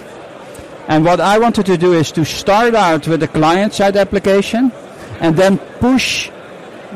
And 0.87 1.03
what 1.03 1.19
I 1.19 1.39
wanted 1.39 1.65
to 1.67 1.77
do 1.77 1.93
is 1.93 2.11
to 2.11 2.25
start 2.25 2.75
out 2.75 3.07
with 3.07 3.23
a 3.23 3.27
client-side 3.27 3.97
application, 3.97 4.71
and 5.19 5.35
then 5.35 5.57
push 5.79 6.29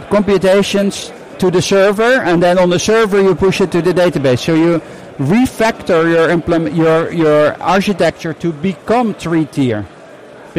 computations 0.09 1.11
to 1.39 1.49
the 1.49 1.61
server, 1.61 2.21
and 2.21 2.43
then 2.43 2.59
on 2.59 2.69
the 2.69 2.79
server 2.79 3.21
you 3.21 3.33
push 3.33 3.61
it 3.61 3.71
to 3.71 3.81
the 3.81 3.93
database. 3.93 4.39
So 4.39 4.55
you 4.55 4.81
refactor 5.17 6.09
your 6.11 6.29
implement 6.29 6.75
your 6.75 7.11
your 7.11 7.61
architecture 7.61 8.33
to 8.33 8.51
become 8.53 9.13
three-tier. 9.13 9.85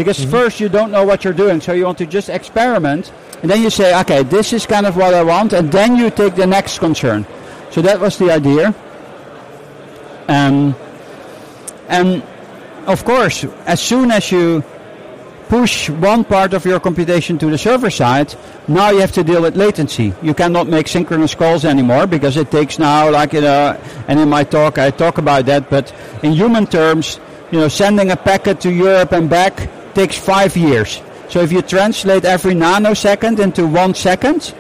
Because 0.01 0.25
first 0.25 0.61
you 0.61 0.71
don't 0.71 0.91
know 0.91 1.05
what 1.05 1.25
you're 1.25 1.35
doing, 1.35 1.61
so 1.61 1.73
you 1.73 1.85
want 1.85 1.99
to 1.99 2.07
just 2.07 2.31
experiment, 2.31 3.13
and 3.43 3.51
then 3.51 3.61
you 3.61 3.69
say, 3.69 3.95
okay, 4.01 4.23
this 4.23 4.55
is 4.55 4.65
kind 4.65 4.87
of 4.87 4.97
what 4.97 5.13
I 5.13 5.23
want, 5.23 5.53
and 5.53 5.71
then 5.71 5.95
you 5.95 6.09
take 6.09 6.37
the 6.37 6.47
next 6.47 6.79
concern. 6.79 7.27
So 7.71 7.83
that 7.83 8.01
was 8.01 8.17
the 8.17 8.33
idea. 8.33 8.75
Um, 10.27 10.75
and 11.89 12.23
of 12.87 13.05
course, 13.05 13.45
as 13.67 13.79
soon 13.79 14.11
as 14.11 14.33
you 14.33 14.65
push 15.49 15.91
one 15.91 16.25
part 16.25 16.55
of 16.55 16.65
your 16.65 16.81
computation 16.81 17.37
to 17.37 17.51
the 17.51 17.59
server 17.59 17.91
side, 17.91 18.35
now 18.69 18.89
you 18.89 19.01
have 19.01 19.13
to 19.13 19.23
deal 19.23 19.43
with 19.43 19.55
latency. 19.55 20.15
You 20.23 20.33
cannot 20.33 20.67
make 20.67 20.89
synchronous 20.89 21.35
calls 21.35 21.67
anymore 21.67 22.07
because 22.07 22.39
it 22.39 22.51
takes 22.51 22.79
now, 22.79 23.11
like 23.11 23.35
you 23.35 23.43
know, 23.43 23.79
and 24.09 24.19
in 24.19 24.31
my 24.31 24.45
talk 24.45 24.79
I 24.79 24.91
talk 24.93 25.19
about 25.19 25.45
that. 25.45 25.69
But 25.69 25.93
in 26.23 26.33
human 26.33 26.67
terms, 26.67 27.21
you 27.53 27.59
know, 27.59 27.69
sending 27.69 28.13
a 28.13 28.17
packet 28.17 28.63
to 28.63 28.73
Europe 28.73 29.13
and 29.13 29.29
back 29.29 29.69
takes 29.95 30.17
five 30.17 30.57
years. 30.57 31.03
So 31.29 31.41
if 31.41 31.53
you 31.53 31.63
translate 31.63 32.25
every 32.25 32.55
nanosecond 32.55 33.39
into 33.39 33.67
one 33.67 33.95
second, 33.95 34.55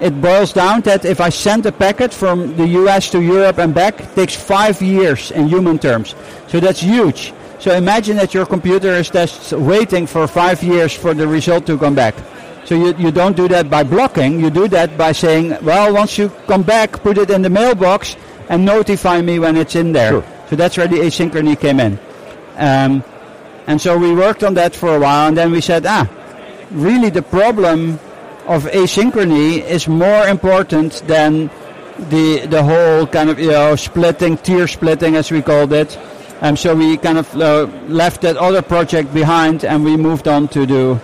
it 0.00 0.20
boils 0.20 0.52
down 0.52 0.80
that 0.82 1.04
if 1.04 1.20
I 1.20 1.28
send 1.28 1.66
a 1.66 1.72
packet 1.72 2.12
from 2.12 2.56
the 2.56 2.66
US 2.68 3.10
to 3.10 3.20
Europe 3.22 3.58
and 3.58 3.74
back, 3.74 4.00
it 4.00 4.14
takes 4.14 4.34
five 4.34 4.80
years 4.80 5.30
in 5.30 5.48
human 5.48 5.78
terms. 5.78 6.14
So 6.48 6.60
that's 6.60 6.80
huge. 6.80 7.32
So 7.58 7.74
imagine 7.74 8.16
that 8.16 8.32
your 8.32 8.46
computer 8.46 8.88
is 8.94 9.10
just 9.10 9.52
waiting 9.52 10.06
for 10.06 10.26
five 10.26 10.62
years 10.62 10.94
for 10.94 11.12
the 11.12 11.26
result 11.26 11.66
to 11.66 11.76
come 11.76 11.94
back. 11.94 12.14
So 12.64 12.74
you, 12.74 12.94
you 12.96 13.10
don't 13.10 13.36
do 13.36 13.48
that 13.48 13.68
by 13.68 13.82
blocking, 13.82 14.40
you 14.40 14.48
do 14.48 14.68
that 14.68 14.96
by 14.96 15.12
saying, 15.12 15.56
well, 15.62 15.92
once 15.92 16.16
you 16.16 16.30
come 16.46 16.62
back, 16.62 17.02
put 17.02 17.18
it 17.18 17.30
in 17.30 17.42
the 17.42 17.50
mailbox 17.50 18.16
and 18.48 18.64
notify 18.64 19.20
me 19.20 19.38
when 19.38 19.56
it's 19.56 19.74
in 19.74 19.92
there. 19.92 20.10
Sure. 20.10 20.24
So 20.48 20.56
that's 20.56 20.76
where 20.76 20.88
the 20.88 20.96
asynchrony 20.96 21.58
came 21.58 21.80
in. 21.80 21.98
Um, 22.56 23.04
and 23.70 23.80
so 23.80 23.96
we 23.96 24.12
worked 24.12 24.42
on 24.42 24.54
that 24.54 24.74
for 24.74 24.96
a 24.96 24.98
while, 24.98 25.28
and 25.28 25.38
then 25.38 25.52
we 25.52 25.60
said, 25.60 25.86
ah, 25.86 26.04
really 26.72 27.08
the 27.08 27.22
problem 27.22 28.00
of 28.48 28.64
asynchrony 28.64 29.62
is 29.62 29.86
more 29.86 30.26
important 30.26 31.04
than 31.06 31.48
the 32.10 32.46
the 32.50 32.64
whole 32.64 33.06
kind 33.06 33.30
of 33.30 33.38
you 33.38 33.52
know 33.52 33.76
splitting, 33.76 34.36
tier 34.38 34.66
splitting 34.66 35.14
as 35.14 35.30
we 35.30 35.40
called 35.40 35.72
it. 35.72 35.96
And 36.40 36.58
so 36.58 36.74
we 36.74 36.96
kind 36.96 37.16
of 37.16 37.32
uh, 37.36 37.68
left 37.86 38.22
that 38.22 38.36
other 38.38 38.60
project 38.60 39.14
behind, 39.14 39.64
and 39.64 39.84
we 39.84 39.96
moved 39.96 40.26
on 40.26 40.48
to 40.48 40.66
do 40.66 40.98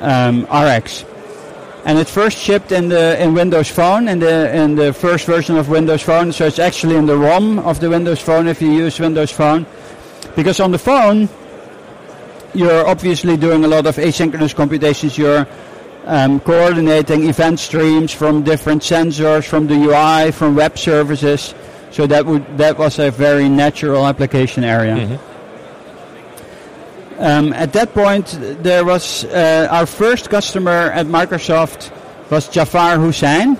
um, 0.00 0.48
RX. 0.50 1.04
And 1.84 1.96
it 1.96 2.08
first 2.08 2.36
shipped 2.38 2.72
in 2.72 2.88
the 2.88 3.22
in 3.22 3.34
Windows 3.34 3.68
Phone 3.70 4.08
in 4.08 4.18
the 4.18 4.52
in 4.52 4.74
the 4.74 4.92
first 4.92 5.26
version 5.26 5.56
of 5.56 5.68
Windows 5.68 6.02
Phone. 6.02 6.32
So 6.32 6.46
it's 6.46 6.58
actually 6.58 6.96
in 6.96 7.06
the 7.06 7.16
ROM 7.16 7.60
of 7.60 7.78
the 7.78 7.88
Windows 7.88 8.18
Phone 8.20 8.48
if 8.48 8.60
you 8.60 8.72
use 8.72 8.98
Windows 8.98 9.30
Phone, 9.30 9.64
because 10.34 10.58
on 10.58 10.72
the 10.72 10.78
phone 10.78 11.28
you're 12.54 12.86
obviously 12.86 13.36
doing 13.36 13.64
a 13.64 13.68
lot 13.68 13.86
of 13.86 13.96
asynchronous 13.96 14.54
computations. 14.54 15.16
You're 15.16 15.46
um, 16.06 16.40
coordinating 16.40 17.28
event 17.28 17.60
streams 17.60 18.12
from 18.12 18.42
different 18.42 18.82
sensors, 18.82 19.46
from 19.46 19.66
the 19.66 19.74
UI, 19.74 20.32
from 20.32 20.56
web 20.56 20.78
services. 20.78 21.54
So 21.90 22.06
that 22.06 22.24
would 22.26 22.58
that 22.58 22.78
was 22.78 22.98
a 22.98 23.10
very 23.10 23.48
natural 23.48 24.06
application 24.06 24.64
area. 24.64 25.20
Um, 27.18 27.52
at 27.52 27.72
that 27.74 27.92
point, 27.92 28.38
there 28.62 28.84
was 28.84 29.24
uh, 29.24 29.68
our 29.70 29.86
first 29.86 30.30
customer 30.30 30.90
at 30.92 31.06
Microsoft 31.06 31.92
was 32.30 32.48
Jafar 32.48 32.96
Husain, 32.98 33.58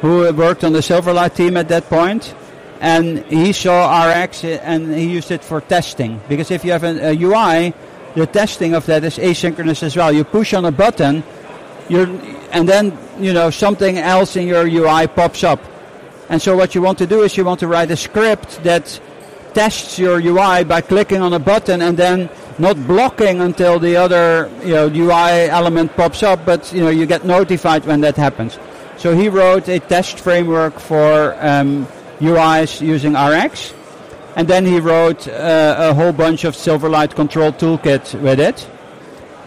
who 0.00 0.32
worked 0.32 0.64
on 0.64 0.72
the 0.72 0.80
Silverlight 0.80 1.36
team 1.36 1.56
at 1.56 1.68
that 1.68 1.88
point, 1.88 2.34
and 2.80 3.24
he 3.26 3.52
saw 3.52 4.04
RX 4.04 4.44
and 4.44 4.92
he 4.92 5.12
used 5.12 5.30
it 5.30 5.44
for 5.44 5.60
testing 5.60 6.20
because 6.28 6.50
if 6.50 6.64
you 6.64 6.72
have 6.72 6.84
an, 6.84 6.98
a 6.98 7.12
UI, 7.12 7.74
the 8.18 8.26
testing 8.26 8.74
of 8.74 8.86
that 8.86 9.04
is 9.04 9.18
asynchronous 9.18 9.82
as 9.82 9.96
well. 9.96 10.12
You 10.12 10.24
push 10.24 10.54
on 10.54 10.64
a 10.64 10.72
button, 10.72 11.22
and 11.90 12.68
then 12.68 12.96
you 13.18 13.32
know 13.32 13.50
something 13.50 13.98
else 13.98 14.36
in 14.36 14.46
your 14.46 14.66
UI 14.66 15.06
pops 15.06 15.44
up. 15.44 15.60
And 16.28 16.40
so 16.40 16.56
what 16.56 16.74
you 16.74 16.82
want 16.82 16.98
to 16.98 17.06
do 17.06 17.22
is 17.22 17.36
you 17.36 17.44
want 17.44 17.60
to 17.60 17.68
write 17.68 17.90
a 17.90 17.96
script 17.96 18.62
that 18.62 19.00
tests 19.54 19.98
your 19.98 20.20
UI 20.20 20.64
by 20.64 20.80
clicking 20.80 21.22
on 21.22 21.32
a 21.32 21.38
button 21.38 21.80
and 21.80 21.96
then 21.96 22.28
not 22.58 22.76
blocking 22.86 23.40
until 23.40 23.78
the 23.78 23.96
other 23.96 24.50
you 24.62 24.74
know 24.74 24.86
UI 24.88 25.48
element 25.48 25.94
pops 25.96 26.22
up, 26.22 26.44
but 26.44 26.72
you 26.72 26.80
know 26.80 26.90
you 26.90 27.06
get 27.06 27.24
notified 27.24 27.84
when 27.86 28.00
that 28.02 28.16
happens. 28.16 28.58
So 28.98 29.14
he 29.14 29.28
wrote 29.28 29.68
a 29.68 29.78
test 29.78 30.18
framework 30.18 30.78
for 30.80 31.36
um, 31.38 31.86
UIs 32.18 32.80
using 32.80 33.14
RX, 33.14 33.72
and 34.38 34.46
then 34.46 34.64
he 34.64 34.78
wrote 34.78 35.26
uh, 35.26 35.90
a 35.90 35.92
whole 35.92 36.12
bunch 36.12 36.44
of 36.44 36.54
Silverlight 36.54 37.16
Control 37.16 37.50
Toolkit 37.50 38.14
with 38.20 38.38
it. 38.38 38.68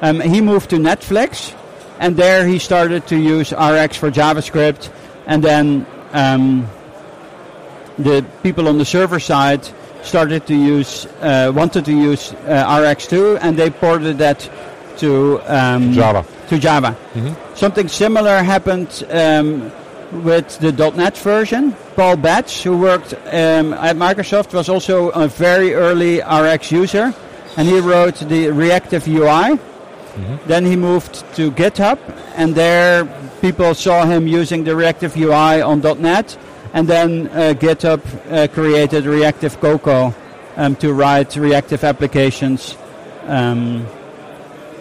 Um, 0.02 0.20
he 0.20 0.42
moved 0.42 0.70
to 0.72 0.76
Netflix, 0.76 1.56
and 2.00 2.18
there 2.18 2.46
he 2.46 2.60
started 2.60 3.08
to 3.08 3.16
use 3.16 3.54
RX 3.54 3.96
for 3.96 4.12
JavaScript, 4.12 4.92
and 5.28 5.42
then 5.42 5.86
um, 6.12 6.68
the 7.98 8.26
people 8.44 8.68
on 8.68 8.78
the 8.78 8.84
server 8.84 9.22
side 9.22 9.66
started 10.04 10.46
to 10.48 10.56
use, 10.56 11.06
uh, 11.22 11.54
wanted 11.56 11.86
to 11.86 11.94
use 11.94 12.34
uh, 12.34 12.82
RX2, 12.82 13.40
and 13.42 13.56
they 13.56 13.70
ported 13.70 14.18
that 14.18 14.52
to 14.98 15.40
um, 15.46 15.94
Java. 15.94 16.26
To 16.50 16.60
Java. 16.60 16.98
Something 17.56 17.88
similar 17.88 18.44
happened 18.44 19.06
um, 19.10 19.72
with 20.12 20.60
the 20.60 20.72
.NET 20.72 21.18
version. 21.18 21.74
Paul 21.96 22.18
Betts, 22.18 22.63
who 22.63 22.77
worked 22.77 23.13
um, 23.13 23.74
at 23.74 23.96
Microsoft, 23.96 24.53
was 24.53 24.70
also 24.70 25.10
a 25.10 25.27
very 25.27 25.74
early 25.74 26.22
RX 26.22 26.72
user, 26.72 27.13
and 27.58 27.68
he 27.68 27.80
wrote 27.80 28.15
the 28.15 28.50
reactive 28.51 29.08
UI. 29.08 29.60
Then 30.46 30.65
he 30.65 30.75
moved 30.75 31.24
to 31.36 31.51
GitHub, 31.51 31.98
and 32.36 32.53
there 32.53 33.06
people 33.39 33.74
saw 33.74 34.06
him 34.06 34.27
using 34.27 34.63
the 34.63 34.75
reactive 34.75 35.15
UI 35.15 35.62
on 35.62 35.82
.NET, 35.82 36.38
and 36.74 36.88
then 36.88 37.27
uh, 37.27 37.53
GitHub 37.58 38.01
uh, 38.32 38.48
created 38.48 39.06
Reactive 39.06 39.60
Cocoa 39.60 40.13
um, 40.58 40.75
to 40.77 40.94
write 40.94 41.36
reactive 41.36 41.84
applications 41.84 42.77
um, 43.27 43.86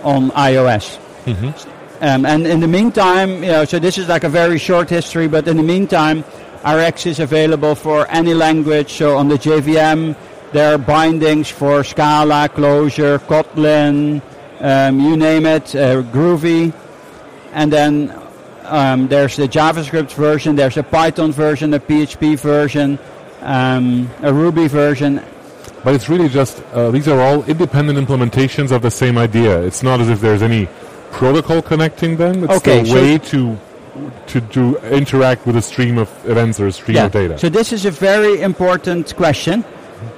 on 0.03 0.31
iOS. 0.31 0.99
Um, 2.01 2.25
and 2.25 2.47
in 2.47 2.61
the 2.61 2.69
meantime, 2.69 3.43
you 3.45 3.51
know, 3.51 3.65
so 3.67 3.79
this 3.79 3.99
is 3.99 4.09
like 4.09 4.25
a 4.25 4.29
very 4.29 4.59
short 4.59 4.89
history, 4.89 5.29
but 5.29 5.47
in 5.47 5.59
the 5.59 5.63
meantime, 5.63 6.25
RX 6.67 7.07
is 7.07 7.21
available 7.21 7.75
for 7.75 8.11
any 8.11 8.33
language. 8.33 8.93
So 8.93 9.19
on 9.19 9.29
the 9.29 9.37
JVM, 9.37 10.17
there 10.53 10.75
are 10.75 10.79
bindings 10.79 11.51
for 11.51 11.85
Scala, 11.85 12.49
Clojure, 12.49 13.19
Kotlin, 13.19 14.23
um, 14.61 15.01
you 15.01 15.17
name 15.17 15.45
it, 15.45 15.75
uh, 15.75 16.03
Groovy. 16.05 16.73
And 17.53 17.71
then 17.71 18.19
um, 18.65 19.09
there's 19.09 19.37
the 19.37 19.47
JavaScript 19.47 20.13
version, 20.13 20.57
there's 20.57 20.79
a 20.79 20.83
Python 20.83 21.33
version, 21.33 21.75
a 21.75 21.81
PHP 21.81 22.39
version, 22.39 22.99
um, 23.43 24.09
a 24.23 24.33
Ruby 24.33 24.69
version. 24.69 25.23
But 25.85 25.95
it's 25.95 26.09
really 26.09 26.29
just, 26.29 26.63
uh, 26.73 26.91
these 26.91 27.09
are 27.09 27.21
all 27.21 27.43
independent 27.45 27.99
implementations 27.99 28.71
of 28.71 28.81
the 28.81 28.91
same 28.91 29.19
idea. 29.19 29.63
It's 29.63 29.83
not 29.83 30.01
as 30.01 30.09
if 30.09 30.21
there's 30.21 30.43
any 30.43 30.69
protocol 31.13 31.63
connecting 31.63 32.17
them. 32.17 32.45
It's 32.45 32.53
Okay, 32.55 32.81
a 32.81 32.87
so- 32.87 32.95
way 32.95 33.19
to, 33.19 33.59
to, 34.29 34.41
do 34.41 34.77
interact 34.79 35.47
with 35.47 35.57
a 35.57 35.63
stream 35.63 35.99
of 35.99 36.09
events 36.29 36.59
or 36.61 36.67
a 36.69 36.73
stream 36.73 36.97
of 36.99 37.13
data. 37.13 37.39
So 37.39 37.49
this 37.49 37.73
is 37.73 37.85
a 37.85 37.91
very 37.91 38.41
important 38.43 39.15
question 39.17 39.65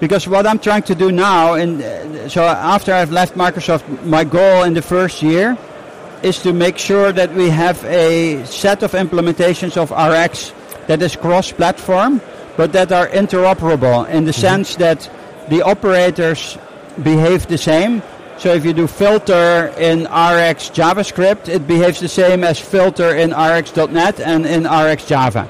because 0.01 0.29
what 0.29 0.47
I'm 0.47 0.59
trying 0.59 0.83
to 0.85 0.95
do 0.95 1.11
now, 1.11 1.55
and 1.55 1.83
uh, 1.83 2.29
so 2.29 2.45
after 2.45 2.93
I've 2.93 3.11
left 3.11 3.35
Microsoft, 3.35 4.05
my 4.05 4.25
goal 4.25 4.63
in 4.65 4.75
the 4.75 4.83
first 4.83 5.23
year 5.23 5.57
is 6.23 6.39
to 6.43 6.53
make 6.53 6.79
sure 6.79 7.11
that 7.13 7.35
we 7.35 7.49
have 7.49 7.85
a 7.85 8.45
set 8.47 8.83
of 8.85 8.93
implementations 8.93 9.77
of 9.77 9.91
RX 9.91 10.53
that 10.87 11.03
is 11.03 11.17
cross-platform, 11.17 12.21
but 12.57 12.73
that 12.73 12.93
are 12.93 13.09
interoperable 13.09 14.09
in 14.09 14.25
the 14.25 14.33
sense 14.33 14.77
that 14.77 15.11
the 15.49 15.63
operators 15.63 16.57
behave 17.03 17.47
the 17.49 17.59
same. 17.59 18.03
So 18.43 18.53
if 18.53 18.65
you 18.65 18.73
do 18.73 18.89
filter 18.89 19.73
in 19.79 20.03
RX 20.03 20.75
JavaScript, 20.75 21.49
it 21.49 21.65
behaves 21.69 22.01
the 22.01 22.09
same 22.09 22.43
as 22.43 22.59
filter 22.59 23.15
in 23.15 23.31
RX.NET 23.31 24.19
and 24.19 24.45
in 24.45 24.65
RX 24.67 25.07
Java. 25.07 25.49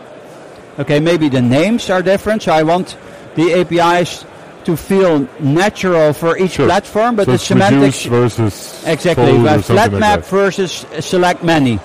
Okay, 0.79 1.01
maybe 1.01 1.31
the 1.31 1.41
names 1.41 1.89
are 1.89 2.03
different, 2.03 2.43
so 2.43 2.53
I 2.53 2.63
want 2.65 2.99
the 3.35 3.55
APIs 3.55 4.27
to 4.65 4.77
feel 4.77 5.27
natural 5.41 6.13
for 6.13 6.37
each 6.37 6.61
Sure. 6.61 6.67
platform, 6.67 7.17
but 7.17 7.25
so 7.25 7.33
the 7.33 7.39
semantics 7.39 8.05
versus 8.05 8.85
exactly. 8.85 9.41
flat 9.63 9.93
map 9.93 10.21
that. 10.21 10.27
versus 10.29 10.85
select 11.01 11.43
many. 11.43 11.81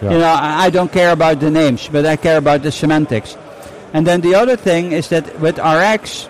Yeah. 0.00 0.12
You 0.12 0.18
know, 0.18 0.30
I 0.30 0.66
I 0.66 0.70
don't 0.70 0.92
care 0.92 1.10
about 1.10 1.40
the 1.40 1.50
names, 1.50 1.88
but 1.90 2.06
I 2.06 2.14
care 2.14 2.38
about 2.38 2.62
the 2.62 2.70
semantics. 2.70 3.36
And 3.92 4.06
then 4.06 4.20
the 4.20 4.36
other 4.36 4.54
thing 4.54 4.92
is 4.92 5.08
that 5.08 5.26
with 5.40 5.58
RX, 5.58 6.28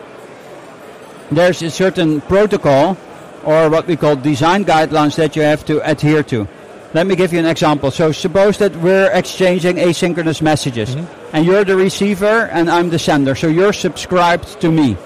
there's 1.31 1.61
a 1.61 1.69
certain 1.69 2.23
protocol 2.23 2.97
or 3.45 3.71
what 3.71 3.87
we 3.87 3.97
call 3.97 4.17
design 4.17 4.65
guidelines 4.65 5.17
that 5.17 5.37
you 5.37 5.43
have 5.43 5.65
to 5.67 5.81
adhere 5.89 6.23
to. 6.25 6.47
Let 6.95 7.07
me 7.07 7.17
give 7.17 7.33
you 7.33 7.39
an 7.39 7.47
example. 7.47 7.91
So 7.91 8.13
suppose 8.13 8.59
that 8.59 8.77
we're 8.77 9.11
exchanging 9.13 9.77
asynchronous 9.77 10.43
messages 10.43 10.95
mm-hmm. 10.95 11.37
and 11.37 11.47
you're 11.47 11.65
the 11.65 11.77
receiver 11.77 12.47
and 12.53 12.71
I'm 12.71 12.91
the 12.91 12.99
sender. 12.99 13.35
So 13.35 13.47
you're 13.49 13.73
subscribed 13.73 14.61
to 14.61 14.71
me. 14.71 14.97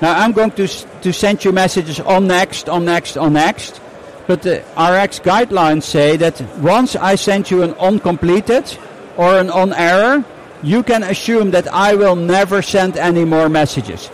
Now 0.00 0.18
I'm 0.18 0.32
going 0.32 0.52
to, 0.52 0.68
to 0.68 1.12
send 1.12 1.44
you 1.44 1.52
messages 1.52 1.98
on 1.98 2.28
next, 2.28 2.68
on 2.68 2.84
next, 2.84 3.16
on 3.16 3.32
next. 3.32 3.80
But 4.28 4.42
the 4.42 4.58
RX 4.78 5.18
guidelines 5.18 5.82
say 5.82 6.16
that 6.16 6.40
once 6.58 6.94
I 6.94 7.16
send 7.16 7.50
you 7.50 7.62
an 7.62 7.74
onCompleted 7.74 8.78
or 9.16 9.38
an 9.38 9.50
on 9.50 9.72
error, 9.72 10.24
you 10.62 10.84
can 10.84 11.02
assume 11.02 11.50
that 11.50 11.66
I 11.72 11.94
will 11.94 12.14
never 12.14 12.62
send 12.62 12.96
any 12.96 13.24
more 13.24 13.48
messages 13.48 14.08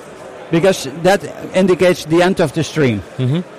because 0.50 0.84
that 1.02 1.22
indicates 1.54 2.06
the 2.06 2.22
end 2.22 2.40
of 2.40 2.54
the 2.54 2.64
stream. 2.64 3.02
Mm-hmm. 3.18 3.57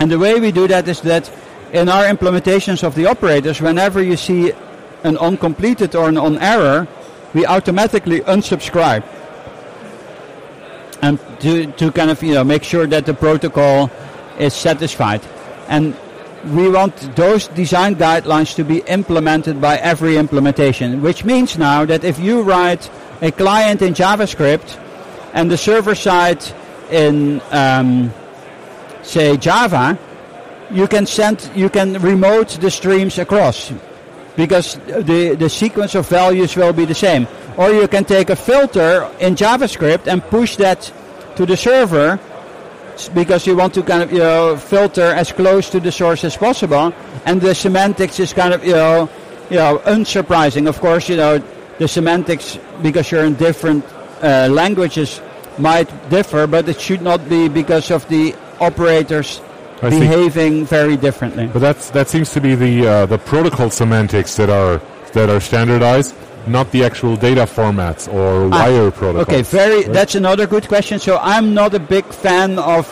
And 0.00 0.10
the 0.10 0.18
way 0.18 0.40
we 0.40 0.52
do 0.52 0.66
that 0.68 0.88
is 0.88 1.00
that 1.02 1.30
in 1.72 1.88
our 1.88 2.04
implementations 2.04 2.82
of 2.82 2.94
the 2.94 3.06
operators, 3.06 3.60
whenever 3.60 4.02
you 4.02 4.16
see 4.16 4.52
an 5.02 5.16
onCompleted 5.16 5.98
or 5.98 6.08
an 6.08 6.16
on 6.16 6.38
error, 6.38 6.86
we 7.34 7.46
automatically 7.46 8.20
unsubscribe. 8.20 9.04
and 11.04 11.18
to, 11.40 11.66
to 11.72 11.92
kind 11.92 12.10
of 12.10 12.22
you 12.22 12.34
know 12.34 12.44
make 12.44 12.64
sure 12.64 12.86
that 12.86 13.04
the 13.04 13.12
protocol 13.12 13.90
is 14.38 14.54
satisfied. 14.54 15.20
And 15.68 15.94
we 16.46 16.68
want 16.68 17.16
those 17.16 17.48
design 17.48 17.96
guidelines 17.96 18.54
to 18.56 18.64
be 18.64 18.78
implemented 18.80 19.60
by 19.60 19.76
every 19.78 20.16
implementation, 20.16 21.02
which 21.02 21.24
means 21.24 21.58
now 21.58 21.84
that 21.84 22.04
if 22.04 22.18
you 22.18 22.42
write 22.42 22.90
a 23.20 23.30
client 23.30 23.82
in 23.82 23.94
JavaScript 23.94 24.78
and 25.32 25.50
the 25.50 25.56
server 25.56 25.94
side 25.94 26.42
in 26.90 27.40
um, 27.50 28.12
say 29.04 29.36
Java, 29.36 29.98
you 30.70 30.88
can 30.88 31.06
send 31.06 31.50
you 31.54 31.68
can 31.68 32.00
remote 32.00 32.48
the 32.60 32.70
streams 32.70 33.18
across 33.18 33.72
because 34.36 34.74
the, 34.86 35.36
the 35.38 35.48
sequence 35.48 35.94
of 35.94 36.08
values 36.08 36.56
will 36.56 36.72
be 36.72 36.84
the 36.84 36.94
same. 36.94 37.28
Or 37.56 37.70
you 37.70 37.86
can 37.86 38.04
take 38.04 38.30
a 38.30 38.36
filter 38.36 39.08
in 39.20 39.36
JavaScript 39.36 40.08
and 40.08 40.22
push 40.24 40.56
that 40.56 40.92
to 41.36 41.46
the 41.46 41.56
server 41.56 42.18
because 43.12 43.46
you 43.46 43.56
want 43.56 43.74
to 43.74 43.82
kind 43.82 44.02
of 44.02 44.12
you 44.12 44.18
know 44.18 44.56
filter 44.56 45.02
as 45.02 45.32
close 45.32 45.68
to 45.70 45.80
the 45.80 45.90
source 45.90 46.22
as 46.24 46.36
possible 46.36 46.94
and 47.26 47.40
the 47.40 47.54
semantics 47.54 48.20
is 48.20 48.32
kind 48.32 48.54
of 48.54 48.64
you 48.64 48.72
know 48.72 49.08
you 49.50 49.56
know 49.56 49.78
unsurprising 49.84 50.68
of 50.68 50.78
course 50.80 51.08
you 51.08 51.16
know 51.16 51.42
the 51.78 51.88
semantics 51.88 52.56
because 52.82 53.10
you're 53.10 53.24
in 53.24 53.34
different 53.34 53.84
uh, 54.22 54.48
languages 54.48 55.20
might 55.58 55.90
differ 56.08 56.46
but 56.46 56.68
it 56.68 56.80
should 56.80 57.02
not 57.02 57.28
be 57.28 57.48
because 57.48 57.90
of 57.90 58.06
the 58.08 58.32
operators 58.60 59.40
I 59.82 59.90
see. 59.90 60.00
behaving 60.00 60.64
very 60.66 60.96
differently 60.96 61.46
But 61.52 61.58
that's 61.60 61.90
that 61.90 62.08
seems 62.08 62.32
to 62.32 62.40
be 62.40 62.54
the 62.54 62.86
uh, 62.86 63.06
the 63.06 63.18
protocol 63.18 63.70
semantics 63.70 64.36
that 64.36 64.48
are 64.50 64.80
that 65.12 65.28
are 65.30 65.40
standardized, 65.40 66.14
not 66.46 66.70
the 66.72 66.82
actual 66.84 67.16
data 67.16 67.42
formats 67.46 68.12
or 68.12 68.46
Ah, 68.52 68.64
wire 68.66 68.90
protocols. 68.90 69.28
Okay, 69.28 69.42
very. 69.42 69.82
right? 69.84 69.92
That's 69.92 70.14
another 70.16 70.46
good 70.46 70.66
question. 70.68 70.98
So 70.98 71.18
I'm 71.22 71.54
not 71.54 71.72
a 71.74 71.78
big 71.80 72.04
fan 72.06 72.58
of 72.58 72.84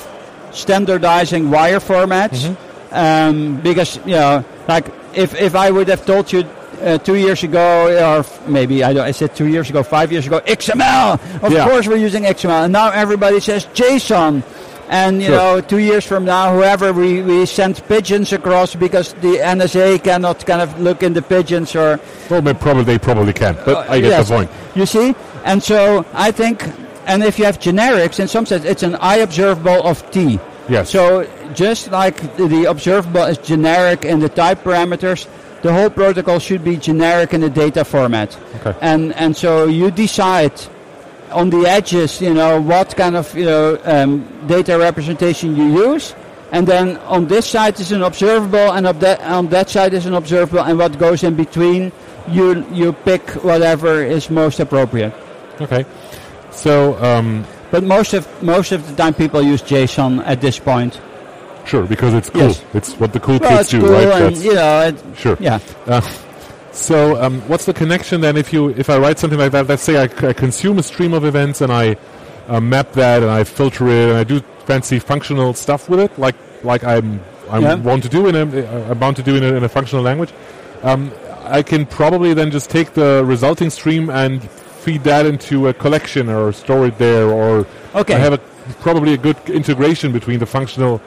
standardizing 0.52 1.50
wire 1.50 1.80
formats 1.80 2.46
Mm-hmm. 2.46 2.94
um, 2.94 3.60
because 3.62 3.96
you 4.06 4.12
know, 4.20 4.44
like 4.68 4.86
if 5.14 5.34
if 5.40 5.54
I 5.54 5.70
would 5.70 5.88
have 5.88 6.04
told 6.06 6.32
you. 6.32 6.44
Uh, 6.82 6.98
two 6.98 7.14
years 7.14 7.44
ago, 7.44 7.86
or 7.86 8.18
f- 8.26 8.48
maybe 8.48 8.82
I, 8.82 8.92
don't, 8.92 9.04
I 9.06 9.12
said 9.12 9.36
two 9.36 9.46
years 9.46 9.70
ago, 9.70 9.84
five 9.84 10.10
years 10.10 10.26
ago, 10.26 10.40
XML. 10.40 11.14
Of 11.40 11.52
Yeah. 11.52 11.68
course, 11.68 11.86
we're 11.86 11.96
using 12.08 12.24
XML, 12.24 12.64
and 12.64 12.72
now 12.72 12.90
everybody 12.90 13.38
says 13.38 13.66
JSON. 13.66 14.42
And 14.92 15.22
you 15.22 15.28
Sure. 15.28 15.36
know, 15.36 15.60
two 15.62 15.78
years 15.78 16.04
from 16.04 16.22
now, 16.26 16.52
whoever 16.54 16.92
we, 16.92 17.22
we 17.22 17.46
send 17.46 17.80
pigeons 17.88 18.32
across 18.32 18.74
because 18.74 19.14
the 19.22 19.34
NSA 19.40 20.02
cannot 20.04 20.44
kind 20.44 20.60
of 20.60 20.78
look 20.78 21.02
in 21.02 21.12
the 21.14 21.22
pigeons 21.22 21.74
or 21.74 21.98
well, 22.28 22.42
may- 22.42 22.52
probably 22.52 22.84
they 22.84 22.98
probably 22.98 23.32
can, 23.32 23.56
but 23.64 23.88
I 23.88 24.00
get 24.00 24.10
Yes. 24.10 24.28
the 24.28 24.34
point. 24.36 24.50
You 24.74 24.84
see? 24.84 25.14
And 25.44 25.62
so 25.62 26.04
I 26.12 26.30
think, 26.30 26.56
and 27.06 27.24
if 27.24 27.38
you 27.38 27.46
have 27.46 27.58
generics, 27.58 28.20
in 28.20 28.28
some 28.28 28.44
sense, 28.44 28.64
it's 28.66 28.82
an 28.82 28.94
I 29.00 29.16
observable 29.26 29.80
of 29.90 29.96
T. 30.10 30.38
Yes. 30.68 30.90
So 30.90 31.26
just 31.54 31.90
like 31.90 32.16
the, 32.36 32.46
the 32.46 32.64
observable 32.66 33.24
is 33.24 33.38
generic 33.38 34.04
in 34.04 34.20
the 34.20 34.28
type 34.28 34.62
parameters, 34.62 35.26
the 35.62 35.72
whole 35.72 35.90
protocol 35.90 36.38
should 36.38 36.62
be 36.64 36.76
generic 36.76 37.32
in 37.32 37.40
the 37.40 37.50
data 37.50 37.82
format. 37.84 38.36
Okay. 38.60 38.74
And 38.82 39.14
and 39.14 39.34
so 39.36 39.64
you 39.66 39.90
decide 39.90 40.52
on 41.32 41.50
the 41.50 41.66
edges, 41.66 42.20
you 42.20 42.34
know, 42.34 42.60
what 42.60 42.94
kind 42.96 43.16
of 43.16 43.34
you 43.36 43.44
know 43.44 43.78
um, 43.84 44.24
data 44.46 44.78
representation 44.78 45.56
you 45.56 45.64
use. 45.92 46.14
And 46.52 46.66
then 46.68 46.98
on 47.08 47.28
this 47.28 47.46
side 47.46 47.80
is 47.80 47.92
an 47.92 48.02
observable, 48.02 48.72
and 48.72 48.86
on 48.86 48.98
that, 48.98 49.20
on 49.22 49.48
that 49.48 49.70
side 49.70 49.94
is 49.94 50.04
an 50.06 50.12
observable, 50.14 50.60
and 50.62 50.78
what 50.78 50.98
goes 50.98 51.22
in 51.24 51.34
between, 51.34 51.92
you 52.28 52.64
you 52.72 52.92
pick 52.92 53.22
whatever 53.42 54.04
is 54.04 54.28
most 54.30 54.60
appropriate. 54.60 55.14
Okay. 55.60 55.86
So 56.50 57.02
um, 57.02 57.44
But 57.70 57.84
most 57.84 58.12
of 58.12 58.28
most 58.42 58.72
of 58.72 58.86
the 58.86 58.94
time, 58.94 59.14
people 59.14 59.40
use 59.42 59.62
JSON 59.62 60.22
at 60.26 60.40
this 60.42 60.58
point. 60.58 61.00
sure, 61.64 61.86
because 61.86 62.12
it's 62.12 62.28
cool. 62.28 62.42
Yes. 62.52 62.62
It's 62.74 62.92
what 63.00 63.12
the 63.14 63.20
cool 63.20 63.38
Well, 63.38 63.56
kids 63.58 63.70
do, 63.70 63.80
cool, 63.80 63.90
right? 63.92 64.02
and 64.04 64.36
That's- 64.36 64.44
you 64.44 64.54
know, 64.54 64.80
it, 64.88 64.96
sure. 65.16 65.36
yeah. 65.40 65.58
Uh, 65.86 66.00
so, 66.72 67.20
um, 67.22 67.40
what's 67.48 67.64
the 67.66 67.74
connection 67.74 68.20
then? 68.20 68.36
If 68.36 68.52
you, 68.52 68.70
if 68.70 68.88
I 68.90 68.98
write 68.98 69.18
something 69.18 69.38
like 69.38 69.52
that, 69.52 69.68
let's 69.68 69.82
say 69.82 69.96
I 70.00 70.06
consume 70.08 70.78
a 70.78 70.82
stream 70.82 71.12
of 71.12 71.24
events 71.24 71.60
and 71.60 71.72
I 71.72 71.96
uh, 72.48 72.60
map 72.60 72.92
that 72.92 73.22
and 73.22 73.30
I 73.30 73.44
filter 73.44 73.88
it 73.88 74.08
and 74.08 74.16
I 74.18 74.24
do 74.24 74.40
fancy 74.66 74.98
functional 74.98 75.54
stuff 75.54 75.88
with 75.88 76.00
it, 76.00 76.18
like 76.18 76.34
like 76.64 76.84
I'm 76.84 77.20
I 77.50 77.58
Yeah. 77.58 77.74
want 77.74 78.02
to 78.04 78.08
do 78.08 78.28
in 78.28 78.34
a 78.36 78.40
uh, 78.44 78.90
I'm 78.90 78.98
bound 78.98 79.16
to 79.16 79.22
do 79.22 79.36
in 79.36 79.42
a, 79.44 79.54
in 79.54 79.64
a 79.64 79.68
functional 79.68 80.02
language. 80.02 80.32
Um, 80.82 81.12
I 81.44 81.62
can 81.62 81.86
probably 81.86 82.34
then 82.34 82.50
just 82.50 82.70
take 82.70 82.94
the 82.94 83.22
resulting 83.24 83.68
stream 83.70 84.08
and 84.10 84.42
feed 84.84 85.04
that 85.04 85.26
into 85.26 85.68
a 85.68 85.74
collection 85.74 86.28
or 86.28 86.52
store 86.52 86.86
it 86.86 86.98
there, 86.98 87.28
or 87.28 87.66
Okay. 87.94 88.14
I 88.14 88.18
have 88.18 88.32
a, 88.32 88.38
probably 88.80 89.12
a 89.14 89.18
good 89.18 89.36
integration 89.50 90.12
between 90.12 90.38
the 90.38 90.46
functional 90.46 91.00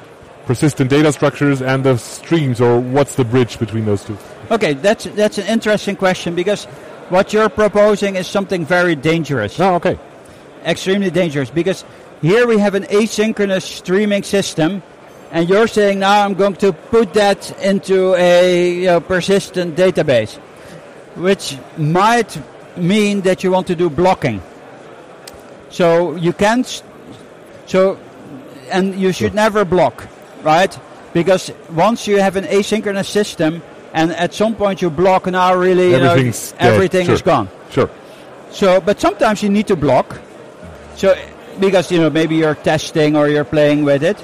persistent 0.46 0.90
data 0.90 1.12
structures 1.12 1.62
and 1.62 1.84
the 1.84 1.98
streams, 1.98 2.62
or 2.62 2.80
what's 2.80 3.16
the 3.16 3.26
bridge 3.26 3.58
between 3.60 3.86
those 3.86 4.04
two? 4.04 4.18
Okay, 4.52 4.74
that's 4.74 5.06
that's 5.06 5.38
an 5.38 5.48
interesting 5.48 5.96
question 5.96 6.36
because 6.36 6.66
what 7.10 7.34
you're 7.34 7.50
proposing 7.50 8.16
is 8.16 8.28
something 8.28 8.66
very 8.66 8.96
dangerous. 8.96 9.60
Oh, 9.60 9.76
okay. 9.76 9.98
extremely 10.66 11.12
dangerous 11.12 11.50
because 11.50 11.86
here 12.22 12.48
we 12.48 12.58
have 12.58 12.74
an 12.76 12.84
asynchronous 12.84 13.62
streaming 13.62 14.24
system 14.24 14.82
and 15.32 15.48
you're 15.48 15.68
saying 15.68 16.00
now 16.00 16.26
I'm 16.26 16.34
going 16.34 16.56
to 16.56 16.74
put 16.74 17.14
that 17.14 17.52
into 17.62 18.16
a 18.16 18.74
you 18.74 18.86
know, 18.86 19.00
persistent 19.00 19.76
database 19.76 20.38
which 21.16 21.58
might 21.78 22.42
mean 22.78 23.22
that 23.22 23.44
you 23.44 23.52
want 23.52 23.68
to 23.68 23.76
do 23.76 23.90
blocking 23.90 24.42
so 25.70 26.16
you 26.16 26.34
can't 26.34 26.84
so 27.68 28.00
and 28.72 28.96
you 28.96 29.12
should 29.12 29.36
never 29.36 29.64
block 29.64 30.08
right 30.42 30.78
because 31.14 31.52
once 31.70 32.08
you 32.08 32.20
have 32.20 32.36
an 32.38 32.46
asynchronous 32.46 33.06
system 33.06 33.62
and 33.96 34.12
at 34.12 34.34
some 34.34 34.54
point 34.56 34.82
you 34.82 34.90
block 34.92 35.26
now 35.26 35.56
really 35.56 35.92
you 35.92 36.00
know, 36.00 36.16
everything 36.60 37.10
is 37.10 37.22
gone 37.22 37.48
Sure. 37.72 37.90
so, 38.52 38.80
but 38.80 39.00
sometimes 39.02 39.42
you 39.42 39.50
need 39.50 39.68
to 39.68 39.76
block. 39.76 40.20
So, 40.96 41.16
because 41.60 41.92
you 41.92 42.00
know 42.00 42.10
maybe 42.10 42.36
you're 42.36 42.56
testing 42.56 43.16
or 43.16 43.28
you're 43.28 43.44
playing 43.58 43.84
with 43.84 44.04
it, 44.04 44.18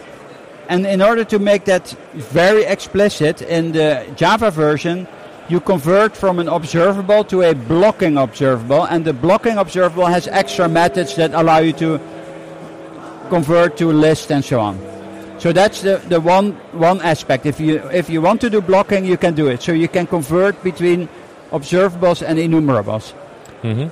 and 0.69 0.85
in 0.85 1.01
order 1.01 1.23
to 1.25 1.39
make 1.39 1.65
that 1.65 1.89
very 2.13 2.63
explicit 2.63 3.41
in 3.41 3.71
the 3.71 4.05
Java 4.15 4.51
version, 4.51 5.07
you 5.49 5.59
convert 5.59 6.15
from 6.15 6.39
an 6.39 6.47
observable 6.47 7.23
to 7.25 7.41
a 7.41 7.53
blocking 7.53 8.17
observable, 8.17 8.83
and 8.85 9.03
the 9.03 9.13
blocking 9.13 9.57
observable 9.57 10.05
has 10.05 10.27
extra 10.27 10.67
methods 10.69 11.15
that 11.15 11.33
allow 11.33 11.57
you 11.59 11.73
to 11.73 11.99
convert 13.29 13.75
to 13.77 13.91
list 13.91 14.31
and 14.31 14.43
so 14.45 14.59
on. 14.59 14.90
So 15.41 15.51
that's 15.51 15.81
the, 15.81 15.97
the 15.97 16.21
one 16.21 16.53
one 16.71 17.01
aspect. 17.01 17.47
If 17.47 17.59
you 17.59 17.81
if 17.89 18.13
you 18.13 18.21
want 18.21 18.41
to 18.41 18.49
do 18.49 18.61
blocking, 18.61 19.05
you 19.05 19.17
can 19.17 19.33
do 19.33 19.47
it. 19.49 19.63
So 19.63 19.71
you 19.73 19.87
can 19.87 20.05
convert 20.05 20.61
between 20.61 21.09
observables 21.49 22.21
and 22.21 22.37
enumerables. 22.37 23.15
Mm-hmm. 23.63 23.89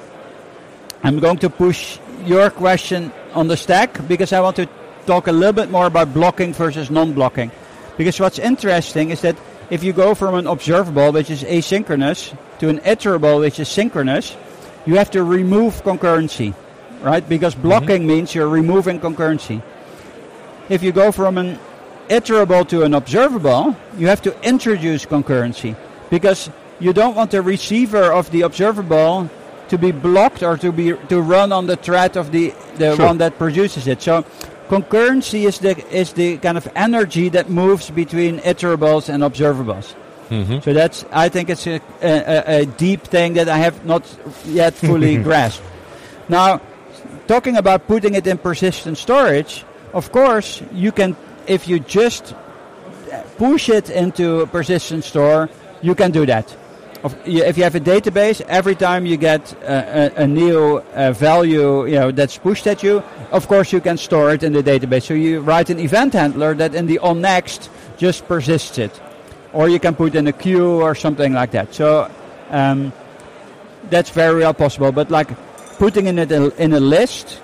I'm 1.02 1.18
going 1.18 1.40
to 1.40 1.50
push 1.50 1.98
your 2.24 2.52
question 2.52 3.12
on 3.34 3.48
the 3.48 3.58
stack 3.58 3.98
because 4.08 4.32
I 4.32 4.42
want 4.42 4.58
to 4.58 4.70
talk 5.08 5.26
a 5.26 5.32
little 5.32 5.54
bit 5.54 5.72
more 5.72 5.88
about 5.88 6.14
blocking 6.14 6.54
versus 6.54 6.92
non-blocking. 6.92 7.50
Because 7.98 8.20
what's 8.20 8.38
interesting 8.38 9.10
is 9.10 9.22
that 9.22 9.36
if 9.72 9.84
you 9.84 9.92
go 9.92 10.14
from 10.14 10.36
an 10.36 10.46
observable, 10.46 11.12
which 11.12 11.32
is 11.32 11.42
asynchronous, 11.42 12.30
to 12.60 12.70
an 12.70 12.78
iterable, 12.86 13.40
which 13.40 13.60
is 13.60 13.70
synchronous, 13.70 14.38
you 14.86 14.96
have 15.02 15.10
to 15.12 15.24
remove 15.24 15.82
concurrency, 15.82 16.54
right? 17.02 17.28
Because 17.28 17.56
mm-hmm. 17.56 17.70
blocking 17.70 18.06
means 18.06 18.36
you're 18.36 18.50
removing 18.50 19.00
concurrency. 19.00 19.64
If 20.70 20.84
you 20.84 20.92
go 20.92 21.12
from 21.12 21.38
an 21.38 21.60
iterable 22.10 22.68
to 22.70 22.84
an 22.84 22.94
observable, 22.94 23.76
you 23.98 24.08
have 24.08 24.22
to 24.24 24.32
introduce 24.48 25.06
concurrency 25.06 25.76
because 26.10 26.50
you 26.80 26.94
don't 26.94 27.16
want 27.16 27.32
the 27.32 27.42
receiver 27.42 28.12
of 28.12 28.30
the 28.32 28.42
observable 28.42 29.30
to 29.70 29.78
be 29.78 29.92
blocked 29.92 30.42
or 30.44 30.58
to 30.58 30.72
be 30.72 30.94
to 31.10 31.22
run 31.22 31.52
on 31.52 31.68
the 31.68 31.76
thread 31.76 32.18
of 32.18 32.32
the 32.32 32.54
the 32.78 32.96
Sure. 32.96 33.06
one 33.06 33.18
that 33.20 33.38
produces 33.38 33.88
it. 33.88 34.02
So 34.02 34.24
concurrency 34.70 35.46
is 35.48 35.60
the 35.60 35.76
is 35.96 36.14
the 36.14 36.38
kind 36.38 36.58
of 36.58 36.68
energy 36.76 37.30
that 37.30 37.50
moves 37.50 37.90
between 37.90 38.40
iterables 38.40 39.10
and 39.10 39.24
observables. 39.24 39.94
Mm-hmm. 40.30 40.60
So 40.62 40.74
that's 40.74 41.06
I 41.12 41.30
think 41.30 41.50
it's 41.50 41.66
a, 41.68 41.82
a, 42.02 42.62
a 42.62 42.66
deep 42.66 43.02
thing 43.04 43.34
that 43.34 43.50
I 43.50 43.58
have 43.58 43.86
not 43.86 44.04
yet 44.46 44.74
fully 44.74 45.18
grasped. 45.28 45.64
Now, 46.30 46.62
talking 47.28 47.58
about 47.58 47.88
putting 47.88 48.14
it 48.14 48.26
in 48.28 48.38
persistent 48.38 48.98
storage, 48.98 49.66
of 49.94 50.12
course 50.12 50.62
you 50.74 50.92
can 50.92 51.16
if 51.48 51.68
you 51.68 51.80
just 51.80 52.36
push 53.38 53.70
it 53.70 53.90
into 53.90 54.42
a 54.42 54.48
persistent 54.48 55.04
store, 55.04 55.50
you 55.82 55.96
can 55.96 56.12
do 56.12 56.26
that. 56.26 56.56
If 57.26 57.58
you 57.58 57.64
have 57.64 57.76
a 57.76 57.80
database, 57.80 58.42
every 58.42 58.76
time 58.76 59.06
you 59.06 59.16
get 59.16 59.54
a, 59.64 60.18
a, 60.18 60.24
a 60.24 60.28
new 60.28 60.80
uh, 60.94 61.14
value, 61.14 61.86
you 61.86 61.96
know 61.96 62.12
that's 62.12 62.38
pushed 62.38 62.68
at 62.68 62.84
you, 62.84 63.02
of 63.32 63.48
course 63.48 63.72
you 63.72 63.80
can 63.80 63.98
store 63.98 64.34
it 64.34 64.44
in 64.44 64.52
the 64.52 64.62
database. 64.62 65.04
So 65.04 65.14
you 65.14 65.40
write 65.40 65.70
an 65.70 65.80
event 65.80 66.14
handler 66.14 66.54
that 66.56 66.76
in 66.76 66.88
the 66.88 67.00
on 67.00 67.22
next 67.22 67.70
just 67.98 68.28
persists 68.28 68.78
it, 68.78 68.92
or 69.54 69.70
you 69.70 69.80
can 69.80 69.96
put 69.96 70.14
in 70.16 70.28
a 70.28 70.34
queue 70.34 70.82
or 70.82 70.94
something 70.94 71.32
like 71.32 71.52
that. 71.52 71.74
So 71.74 72.12
um, 72.50 72.92
that's 73.90 74.10
very 74.10 74.42
well 74.42 74.54
possible. 74.54 74.92
But 74.92 75.10
like 75.10 75.30
putting 75.78 76.08
in 76.08 76.20
it 76.20 76.34
in, 76.34 76.52
in 76.58 76.74
a 76.74 76.82
list, 76.82 77.40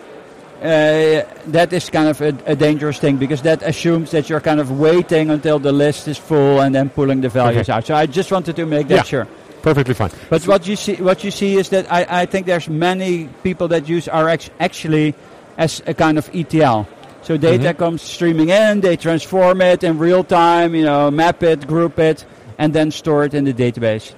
uh, 0.62 1.24
that 1.48 1.74
is 1.74 1.90
kind 1.90 2.08
of 2.10 2.22
a, 2.22 2.36
a, 2.46 2.56
dangerous 2.56 2.98
thing 3.00 3.18
because 3.18 3.42
that 3.44 3.62
assumes 3.62 4.12
that 4.12 4.30
you're 4.30 4.40
kind 4.42 4.60
of 4.60 4.72
waiting 4.80 5.30
until 5.30 5.60
the 5.60 5.72
list 5.72 6.08
is 6.08 6.18
full 6.18 6.62
and 6.62 6.74
then 6.74 6.90
pulling 6.90 7.22
the 7.22 7.30
values 7.30 7.70
Okay. 7.70 7.74
out. 7.78 7.86
So 7.86 7.96
I 7.96 8.06
just 8.06 8.32
wanted 8.32 8.56
to 8.56 8.66
make 8.66 8.88
that 8.88 8.96
Yeah. 8.96 9.04
sure. 9.04 9.28
Perfectly 9.62 9.94
fine. 9.94 10.12
But 10.30 10.48
what 10.48 10.68
you 10.68 10.76
see, 10.76 10.96
what 10.96 11.24
you 11.24 11.32
see 11.32 11.56
is 11.58 11.70
that 11.70 11.92
I, 11.92 12.06
I 12.22 12.26
think 12.26 12.46
there's 12.46 12.70
many 12.70 13.28
people 13.44 13.68
that 13.70 13.90
use 13.90 14.08
RX 14.08 14.50
actually 14.60 15.14
as 15.58 15.82
a 15.88 15.94
kind 15.94 16.18
of 16.18 16.30
ETL. 16.34 16.88
So 17.24 17.38
data 17.38 17.74
Mhm. 17.74 17.78
comes 17.78 18.02
streaming 18.04 18.50
in, 18.50 18.82
they 18.82 18.96
transform 18.96 19.62
it 19.62 19.84
in 19.84 19.98
real 19.98 20.24
time, 20.24 20.76
you 20.76 20.86
know, 20.86 21.10
map 21.12 21.42
it, 21.44 21.66
group 21.68 21.98
it, 22.00 22.24
and 22.58 22.74
then 22.74 22.92
store 22.92 23.26
it 23.26 23.34
in 23.34 23.44
the 23.46 23.54
database. 23.54 24.14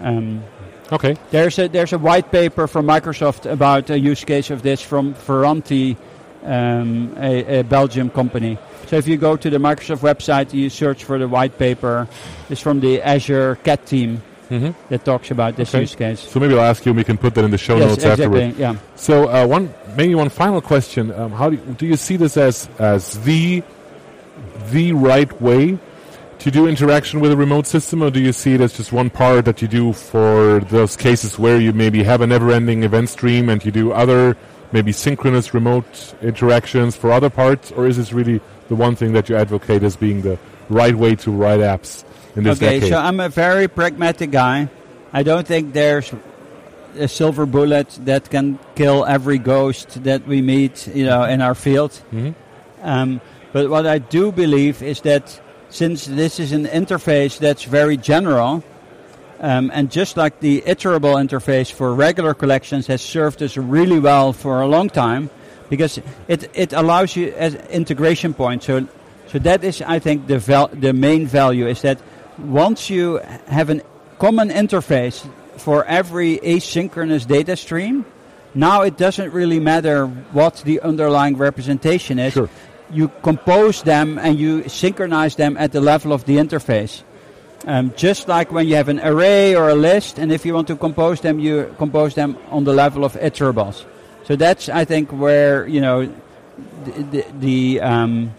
Um, 0.00 0.42
Okay. 0.92 1.16
there's 1.30 1.58
a 1.58 1.68
there's 1.68 1.92
a 1.92 1.98
white 1.98 2.30
paper 2.30 2.66
from 2.66 2.86
Microsoft 2.86 3.50
about 3.50 3.90
a 3.90 3.98
use 3.98 4.24
case 4.24 4.50
of 4.50 4.62
this 4.62 4.80
from 4.82 5.14
Ferranti, 5.14 5.96
um, 6.44 7.14
a, 7.18 7.60
a 7.60 7.64
Belgium 7.64 8.10
company. 8.10 8.58
So 8.86 8.96
if 8.96 9.08
you 9.08 9.16
go 9.16 9.36
to 9.36 9.50
the 9.50 9.58
Microsoft 9.58 10.00
website, 10.00 10.54
you 10.54 10.70
search 10.70 11.02
for 11.02 11.18
the 11.18 11.26
white 11.26 11.58
paper. 11.58 12.06
It's 12.48 12.60
from 12.60 12.80
the 12.80 13.02
Azure 13.02 13.56
Cat 13.64 13.84
team 13.86 14.22
hmm 14.48 14.70
that 14.90 15.04
talks 15.04 15.32
about 15.32 15.56
this 15.56 15.70
Okay. 15.70 15.80
use 15.80 15.96
case. 15.96 16.20
So 16.20 16.38
maybe 16.38 16.54
I'll 16.54 16.60
ask 16.60 16.86
you, 16.86 16.90
and 16.90 16.96
we 16.96 17.02
can 17.02 17.18
put 17.18 17.34
that 17.34 17.44
in 17.44 17.50
the 17.50 17.58
show 17.58 17.76
yes, 17.76 17.88
notes 17.88 18.04
exactly. 18.04 18.44
afterward. 18.44 18.56
Yeah. 18.56 18.76
So 18.94 19.28
uh, 19.28 19.44
one, 19.44 19.74
maybe 19.96 20.14
one 20.14 20.28
final 20.28 20.60
question: 20.60 21.10
um, 21.10 21.32
How 21.32 21.50
do 21.50 21.56
you, 21.56 21.62
do 21.74 21.84
you 21.84 21.96
see 21.96 22.16
this 22.16 22.36
as 22.36 22.68
as 22.78 23.20
the 23.24 23.64
the 24.70 24.92
right 24.92 25.32
way 25.42 25.78
to 26.46 26.50
do 26.52 26.68
interaction 26.68 27.18
with 27.18 27.32
a 27.32 27.36
remote 27.36 27.66
system, 27.66 28.00
or 28.04 28.08
do 28.08 28.20
you 28.20 28.32
see 28.32 28.54
it 28.54 28.60
as 28.60 28.72
just 28.72 28.92
one 28.92 29.10
part 29.10 29.44
that 29.46 29.60
you 29.60 29.66
do 29.66 29.92
for 29.92 30.60
those 30.70 30.94
cases 30.96 31.40
where 31.40 31.58
you 31.60 31.72
maybe 31.72 32.04
have 32.04 32.20
a 32.20 32.26
never-ending 32.26 32.84
event 32.84 33.08
stream 33.08 33.48
and 33.48 33.64
you 33.64 33.72
do 33.72 33.90
other 33.90 34.36
maybe 34.70 34.92
synchronous 34.92 35.52
remote 35.52 36.14
interactions 36.22 36.94
for 36.94 37.10
other 37.10 37.28
parts, 37.28 37.72
or 37.72 37.88
is 37.88 37.96
this 37.96 38.12
really 38.12 38.40
the 38.68 38.76
one 38.76 38.94
thing 38.94 39.12
that 39.12 39.28
you 39.28 39.34
advocate 39.34 39.82
as 39.82 39.96
being 39.96 40.22
the 40.22 40.38
right 40.68 40.94
way 40.94 41.16
to 41.16 41.32
write 41.32 41.58
apps 41.58 42.04
in 42.36 42.44
this 42.44 42.58
Okay, 42.62 42.78
decade? 42.78 42.92
so 42.92 42.98
I'm 42.98 43.18
a 43.18 43.28
very 43.28 43.66
pragmatic 43.66 44.30
guy. 44.30 44.68
I 45.12 45.24
don't 45.24 45.48
think 45.48 45.72
there's 45.72 46.12
a 46.96 47.08
silver 47.08 47.44
bullet 47.44 47.88
that 48.04 48.30
can 48.30 48.60
kill 48.76 49.04
every 49.04 49.38
ghost 49.38 50.04
that 50.04 50.24
we 50.28 50.42
meet, 50.42 50.86
you 50.94 51.06
know, 51.06 51.24
in 51.24 51.42
our 51.42 51.56
field. 51.56 52.00
Mhm. 52.12 52.34
Um, 52.84 53.20
but 53.52 53.68
what 53.68 53.84
I 53.84 53.98
do 53.98 54.30
believe 54.30 54.80
is 54.80 55.00
that 55.00 55.40
since 55.76 56.06
this 56.06 56.40
is 56.40 56.52
an 56.52 56.64
interface 56.64 57.38
that's 57.38 57.64
very 57.64 57.96
general, 57.96 58.64
um, 59.40 59.70
and 59.74 59.90
just 59.90 60.16
like 60.16 60.40
the 60.40 60.62
iterable 60.62 61.14
interface 61.14 61.70
for 61.70 61.94
regular 61.94 62.34
collections 62.34 62.86
has 62.86 63.02
served 63.02 63.42
us 63.42 63.56
really 63.56 64.00
well 64.00 64.32
for 64.32 64.62
a 64.62 64.66
long 64.66 64.88
time, 64.88 65.28
because 65.68 66.00
it, 66.28 66.48
it 66.54 66.72
allows 66.72 67.14
you 67.16 67.32
as 67.36 67.54
integration 67.68 68.32
point. 68.32 68.62
So, 68.62 68.88
so 69.28 69.38
that 69.40 69.62
is, 69.64 69.82
I 69.82 69.98
think, 69.98 70.26
the 70.26 70.38
val- 70.38 70.70
the 70.72 70.92
main 70.92 71.26
value 71.26 71.68
is 71.68 71.82
that 71.82 71.98
once 72.38 72.88
you 72.88 73.20
have 73.46 73.68
a 73.68 73.82
common 74.18 74.48
interface 74.48 75.28
for 75.58 75.84
every 75.84 76.38
asynchronous 76.38 77.26
data 77.26 77.56
stream, 77.56 78.04
now 78.54 78.82
it 78.82 78.96
doesn't 78.96 79.32
really 79.32 79.60
matter 79.60 80.06
what 80.06 80.62
the 80.64 80.80
underlying 80.80 81.36
representation 81.36 82.18
is. 82.18 82.32
Sure. 82.32 82.48
You 82.92 83.08
compose 83.22 83.82
them 83.82 84.18
and 84.18 84.38
you 84.38 84.68
synchronize 84.68 85.34
them 85.36 85.56
at 85.56 85.72
the 85.72 85.80
level 85.80 86.12
of 86.12 86.24
the 86.24 86.36
interface. 86.36 87.02
Um, 87.66 87.92
just 87.96 88.28
like 88.28 88.52
when 88.52 88.68
you 88.68 88.76
have 88.76 88.88
an 88.88 89.00
array 89.00 89.56
or 89.56 89.68
a 89.70 89.74
list, 89.74 90.18
and 90.18 90.30
if 90.30 90.46
you 90.46 90.54
want 90.54 90.68
to 90.68 90.76
compose 90.76 91.20
them, 91.20 91.40
you 91.40 91.74
compose 91.78 92.14
them 92.14 92.36
on 92.50 92.62
the 92.64 92.72
level 92.72 93.04
of 93.04 93.14
iterables. 93.14 93.84
So 94.24 94.36
that's, 94.36 94.68
I 94.68 94.84
think, 94.84 95.10
where 95.10 95.66
you 95.66 95.80
know 95.80 96.06
the 96.84 96.92
the, 97.10 97.24
the, 97.40 97.80
um, 97.80 98.34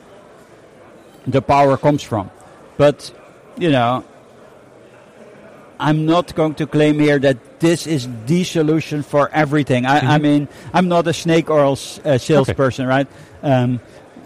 the 1.26 1.42
power 1.42 1.76
comes 1.78 2.04
from. 2.04 2.30
But 2.78 3.12
you 3.58 3.70
know, 3.72 4.06
I'm 5.80 6.06
not 6.06 6.34
going 6.36 6.56
to 6.56 6.66
claim 6.68 6.98
here 7.00 7.20
that 7.20 7.60
this 7.60 7.86
is 7.86 8.08
the 8.26 8.44
solution 8.44 9.04
for 9.04 9.30
everything. 9.34 9.86
I, 9.86 10.16
I 10.16 10.18
Mhm. 10.18 10.22
mean, 10.22 10.48
I'm 10.74 10.88
not 10.88 11.06
a 11.08 11.14
snake 11.14 11.50
oil 11.50 11.74
s- 11.74 12.00
uh, 12.06 12.18
salesperson, 12.18 12.88
right? 12.88 13.08
Um, 13.44 13.80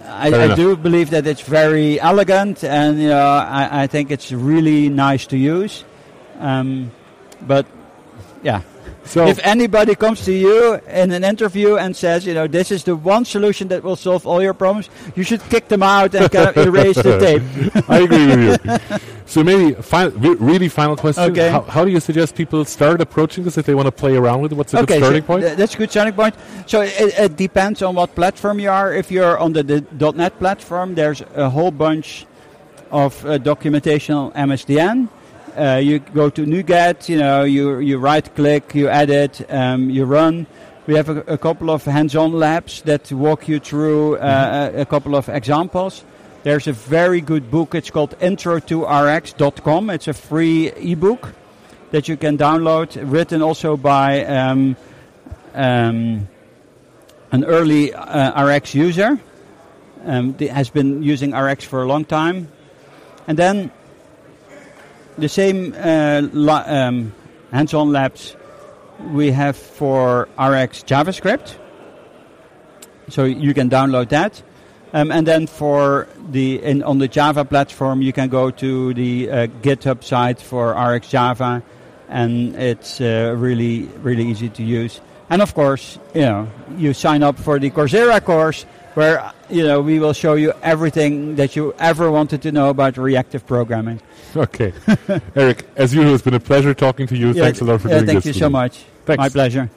I, 0.06 0.52
I 0.52 0.56
do 0.56 0.76
believe 0.76 1.12
that 1.12 1.28
it's 1.28 1.42
very 1.42 2.00
elegant, 2.00 2.64
and 2.64 3.02
you 3.02 3.10
know, 3.10 3.22
I, 3.22 3.84
I 3.84 3.88
think 3.88 4.12
it's 4.12 4.32
really 4.32 4.90
nice 4.90 5.26
to 5.28 5.38
use. 5.38 5.84
Um, 6.40 6.92
but 7.42 7.66
yeah, 8.44 8.62
So 9.06 9.28
if 9.28 9.40
anybody 9.40 9.96
comes 9.96 10.24
to 10.26 10.34
you 10.34 10.76
in 10.88 11.12
an 11.12 11.24
interview 11.24 11.76
and 11.78 11.96
says, 11.96 12.26
you 12.26 12.34
know, 12.34 12.48
this 12.48 12.72
is 12.72 12.84
the 12.84 12.96
one 12.96 13.26
solution 13.26 13.68
that 13.70 13.84
will 13.84 13.96
solve 13.96 14.26
all 14.28 14.42
your 14.42 14.54
problems, 14.54 14.90
you 15.16 15.24
should 15.24 15.42
kick 15.50 15.68
them 15.68 15.84
out 15.84 16.14
and 16.16 16.32
kind 16.32 16.50
of 16.50 16.58
erase 16.68 16.96
the 16.96 17.20
tape. 17.20 17.90
I 17.90 18.00
agree 18.00 18.28
with 18.28 18.66
you. 18.66 18.98
So 19.32 19.46
maybe 19.46 19.82
fi- 19.82 20.08
really 20.08 20.68
final 20.68 20.98
question. 20.98 21.32
Okay. 21.32 21.50
How, 21.50 21.62
how 21.62 21.86
do 21.86 21.92
you 21.92 22.02
suggest 22.02 22.36
people 22.36 22.66
start 22.66 23.00
approaching 23.00 23.46
this 23.46 23.58
if 23.58 23.66
they 23.66 23.74
want 23.74 23.86
to 23.86 23.92
play 23.92 24.18
around 24.18 24.42
with 24.42 24.52
it? 24.52 24.56
What's 24.56 24.74
a 24.74 24.84
good 24.84 24.90
so 24.90 24.98
starting 24.98 25.24
point? 25.24 25.44
th- 25.44 25.56
that's 25.56 25.74
a 25.74 25.78
good 25.78 25.90
starting 25.90 26.14
point. 26.14 26.36
So 26.68 26.82
it, 26.82 26.92
it 27.18 27.38
depends 27.38 27.82
on 27.82 27.96
what 27.96 28.14
platform 28.14 28.60
you 28.60 28.70
are. 28.70 28.94
If 28.94 29.10
you're 29.10 29.40
on 29.40 29.54
the, 29.54 29.64
the 29.64 30.12
.NET 30.12 30.38
platform, 30.38 30.96
there's 30.96 31.24
a 31.34 31.50
whole 31.50 31.72
bunch 31.72 32.26
of 32.92 33.26
uh, 33.26 33.38
documentation 33.38 34.16
on 34.16 34.32
MSDN. 34.34 35.08
Uh, 35.58 35.78
you 35.78 36.00
go 36.00 36.30
to 36.30 36.46
NuGet, 36.46 37.10
you 37.10 37.18
know, 37.18 37.44
you 37.44 37.80
you 37.80 37.98
right 37.98 38.36
click, 38.36 38.76
you 38.76 38.90
edit, 38.90 39.46
um, 39.50 39.90
you 39.90 40.06
run. 40.06 40.48
We 40.88 40.96
have 40.96 41.10
a, 41.10 41.22
a 41.22 41.38
couple 41.38 41.70
of 41.70 41.86
hands-on 41.86 42.34
labs 42.34 42.82
that 42.84 43.12
walk 43.12 43.48
you 43.48 43.60
through 43.60 44.18
uh, 44.18 44.72
a, 44.74 44.82
a 44.82 44.86
couple 44.86 45.16
of 45.16 45.30
examples. 45.30 46.04
There's 46.44 46.68
a 46.68 46.74
very 46.74 47.22
good 47.22 47.52
book. 47.52 47.76
It's 47.76 47.92
called 47.92 48.16
Intro 48.20 48.60
to 48.60 48.86
RX.com. 48.86 49.90
It's 49.92 50.08
a 50.08 50.14
free 50.14 50.70
ebook 50.70 51.34
that 51.92 52.08
you 52.08 52.18
can 52.18 52.38
download, 52.38 52.98
written 53.12 53.42
also 53.42 53.78
by 53.78 54.26
um, 54.26 54.76
um, 55.54 56.28
an 57.32 57.46
early 57.46 57.94
uh, 57.94 58.44
RX 58.44 58.74
user. 58.74 59.20
Um, 60.04 60.34
that 60.38 60.50
has 60.50 60.72
been 60.72 61.04
using 61.04 61.36
RX 61.36 61.64
for 61.64 61.84
a 61.84 61.86
long 61.86 62.06
time. 62.06 62.48
And 63.28 63.38
then 63.38 63.72
the 65.18 65.30
same 65.30 65.74
uh, 65.74 66.22
um, 66.66 67.14
hands-on 67.52 67.92
labs 67.92 68.36
we 69.12 69.32
have 69.32 69.58
for 69.58 70.24
RX 70.38 70.84
JavaScript. 70.84 71.58
So 73.10 73.26
you 73.26 73.54
can 73.54 73.70
download 73.70 74.10
that. 74.10 74.42
Um, 74.94 75.12
and 75.12 75.26
then 75.26 75.48
for 75.48 76.08
the 76.32 76.62
in, 76.62 76.84
on 76.84 76.98
the 76.98 77.08
Java 77.08 77.46
platform, 77.46 78.02
you 78.02 78.12
can 78.12 78.30
go 78.30 78.52
to 78.52 78.94
the 78.94 79.30
uh, 79.30 79.48
GitHub 79.62 80.04
site 80.04 80.42
for 80.42 80.74
RX 80.74 81.10
Java, 81.10 81.64
and 82.10 82.56
it's 82.58 83.00
uh, 83.00 83.34
really 83.38 83.84
really 84.04 84.28
easy 84.28 84.50
to 84.50 84.64
use. 84.64 85.00
And 85.30 85.42
of 85.42 85.54
course, 85.54 85.98
you 86.14 86.22
know, 86.22 86.50
you 86.76 86.94
sign 86.94 87.24
up 87.24 87.40
for 87.40 87.58
the 87.58 87.70
Coursera 87.70 88.22
course, 88.24 88.66
where 88.96 89.32
you 89.50 89.64
know 89.64 89.82
we 89.82 90.00
will 90.00 90.14
show 90.14 90.36
you 90.36 90.54
everything 90.62 91.36
that 91.36 91.56
you 91.56 91.74
ever 91.80 92.12
wanted 92.12 92.42
to 92.42 92.52
know 92.52 92.70
about 92.70 92.98
reactive 92.98 93.46
programming. 93.46 94.02
Okay. 94.36 94.74
Erik, 95.36 95.66
as 95.76 95.94
usual, 95.94 96.14
it's 96.14 96.24
been 96.24 96.34
a 96.34 96.40
pleasure 96.40 96.74
talking 96.74 97.08
to 97.08 97.18
you. 97.18 97.32
Yeah, 97.32 97.44
Thanks 97.44 97.62
a 97.62 97.66
lot 97.66 97.82
for 97.82 97.90
yeah, 97.90 97.96
doing 97.96 98.08
thank 98.08 98.24
this. 98.24 98.36
you 98.36 98.40
so 98.40 98.50
me. 98.50 98.54
much. 98.54 98.86
Thanks. 99.06 99.20
My 99.22 99.30
pleasure. 99.30 99.70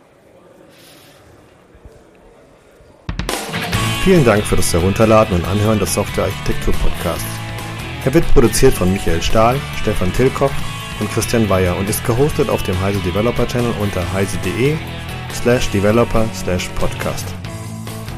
Vielen 4.04 4.24
Dank 4.24 4.44
für 4.44 4.56
das 4.56 4.70
Herunterladen 4.70 5.34
und 5.36 5.46
Anhören 5.46 5.78
des 5.78 5.94
Software-Architektur-Podcasts. 5.94 7.24
Er 8.04 8.12
wird 8.12 8.30
produziert 8.34 8.74
von 8.74 8.92
Michael 8.92 9.22
Stal, 9.22 9.56
Stefan 9.80 10.12
Tilkov 10.12 10.52
und 11.00 11.10
Christian 11.10 11.48
Weyer 11.48 11.74
und 11.78 11.88
ist 11.88 12.04
gehostet 12.04 12.50
auf 12.50 12.62
dem 12.64 12.78
Heise 12.82 12.98
Developer 12.98 13.46
Channel 13.48 13.72
unter 13.80 14.12
heise.de 14.12 14.76
slash 15.32 15.70
developer 15.70 16.26
slash 16.34 16.68
podcast. 16.78 17.34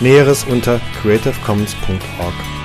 Näheres 0.00 0.44
unter 0.44 0.80
creativecommons.org. 1.00 2.61